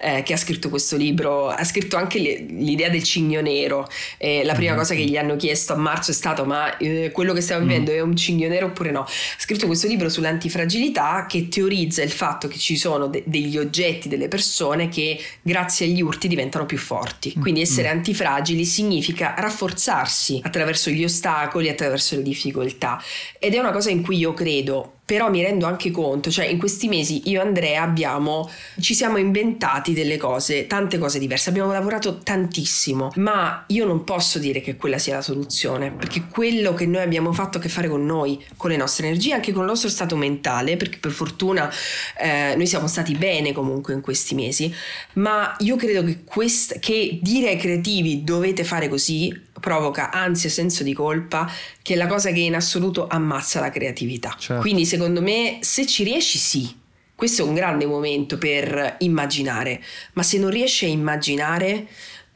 [0.03, 3.89] eh, che ha scritto questo libro, ha scritto anche l'idea del cigno nero.
[4.19, 4.77] Eh, la prima mm.
[4.77, 7.91] cosa che gli hanno chiesto a marzo è stato ma eh, quello che stiamo vivendo
[7.91, 7.95] mm.
[7.95, 9.01] è un cigno nero oppure no?
[9.01, 9.09] Ha
[9.39, 14.29] scritto questo libro sull'antifragilità che teorizza il fatto che ci sono de- degli oggetti, delle
[14.29, 17.35] persone che grazie agli urti diventano più forti.
[17.37, 17.41] Mm.
[17.41, 17.97] Quindi essere mm.
[17.97, 23.03] antifragili significa rafforzarsi attraverso gli ostacoli, attraverso le difficoltà.
[23.39, 26.57] Ed è una cosa in cui io credo però mi rendo anche conto, cioè in
[26.57, 28.51] questi mesi io e Andrea abbiamo,
[28.81, 34.39] ci siamo inventati delle cose, tante cose diverse, abbiamo lavorato tantissimo, ma io non posso
[34.39, 37.91] dire che quella sia la soluzione, perché quello che noi abbiamo fatto a che fare
[37.91, 41.71] con noi, con le nostre energie, anche con il nostro stato mentale, perché per fortuna
[42.19, 44.75] eh, noi siamo stati bene comunque in questi mesi,
[45.17, 50.53] ma io credo che, quest- che dire ai creativi dovete fare così provoca ansia e
[50.53, 51.49] senso di colpa,
[51.81, 54.35] che è la cosa che in assoluto ammazza la creatività.
[54.37, 54.61] Certo.
[54.61, 56.77] Quindi secondo me se ci riesci sì,
[57.15, 59.81] questo è un grande momento per immaginare,
[60.15, 61.87] ma se non riesci a immaginare,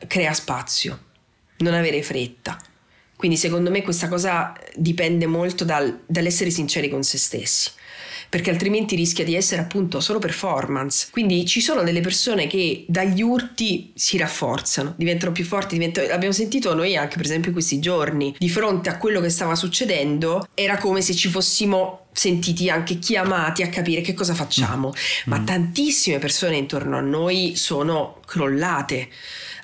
[0.07, 1.01] crea spazio,
[1.59, 2.57] non avere fretta.
[3.17, 7.71] Quindi secondo me questa cosa dipende molto dal, dall'essere sinceri con se stessi
[8.29, 11.09] perché altrimenti rischia di essere appunto solo performance.
[11.11, 16.13] Quindi ci sono delle persone che dagli urti si rafforzano, diventano più forti, diventano...
[16.13, 19.55] abbiamo sentito noi anche per esempio in questi giorni, di fronte a quello che stava
[19.55, 24.93] succedendo, era come se ci fossimo sentiti anche chiamati a capire che cosa facciamo, mm.
[25.27, 25.45] ma mm.
[25.45, 29.09] tantissime persone intorno a noi sono crollate.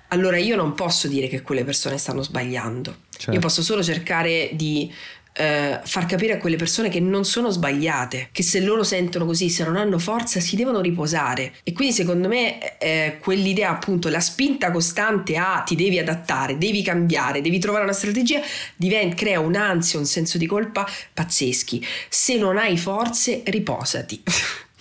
[0.09, 2.95] Allora io non posso dire che quelle persone stanno sbagliando.
[3.09, 3.33] Certo.
[3.33, 4.93] Io posso solo cercare di
[5.35, 9.49] eh, far capire a quelle persone che non sono sbagliate, che se loro sentono così,
[9.49, 11.53] se non hanno forza, si devono riposare.
[11.63, 16.83] E quindi secondo me eh, quell'idea appunto, la spinta costante a ti devi adattare, devi
[16.83, 18.41] cambiare, devi trovare una strategia,
[18.77, 21.85] diventa, crea un'ansia, un senso di colpa pazzeschi.
[22.09, 24.23] Se non hai forze, riposati.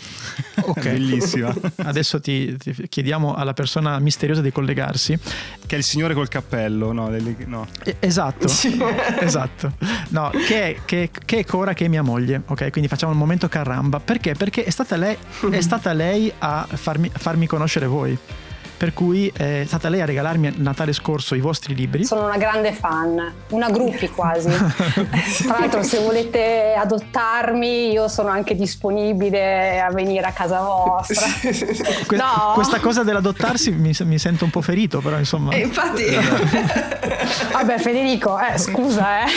[0.62, 1.54] Ok, bellissima.
[1.78, 5.18] Adesso ti, ti, chiediamo alla persona misteriosa di collegarsi.
[5.66, 7.10] Che è il signore col cappello, no?
[7.46, 7.68] no.
[8.00, 8.48] esatto,
[9.20, 9.74] esatto.
[10.10, 12.70] No, che, che, che, è Cora, che è mia moglie, ok?
[12.72, 14.00] Quindi facciamo il momento caramba.
[14.00, 14.34] Perché?
[14.34, 15.18] Perché è stata lei,
[15.50, 18.18] è stata lei a farmi, farmi conoscere voi
[18.82, 22.04] per cui è stata lei a regalarmi a Natale scorso i vostri libri.
[22.04, 24.50] Sono una grande fan, una gruppi quasi.
[25.46, 31.28] Tra l'altro se volete adottarmi io sono anche disponibile a venire a casa vostra.
[32.08, 32.54] que- no?
[32.56, 35.52] Questa cosa dell'adottarsi mi, mi, sento un po' ferito però insomma.
[35.52, 36.06] E infatti...
[37.54, 39.32] Vabbè Federico, eh, scusa eh.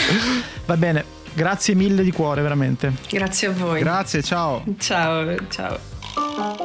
[0.65, 2.93] Va bene, grazie mille di cuore veramente.
[3.07, 3.79] Grazie a voi.
[3.79, 4.63] Grazie, ciao.
[4.79, 6.64] Ciao, ciao.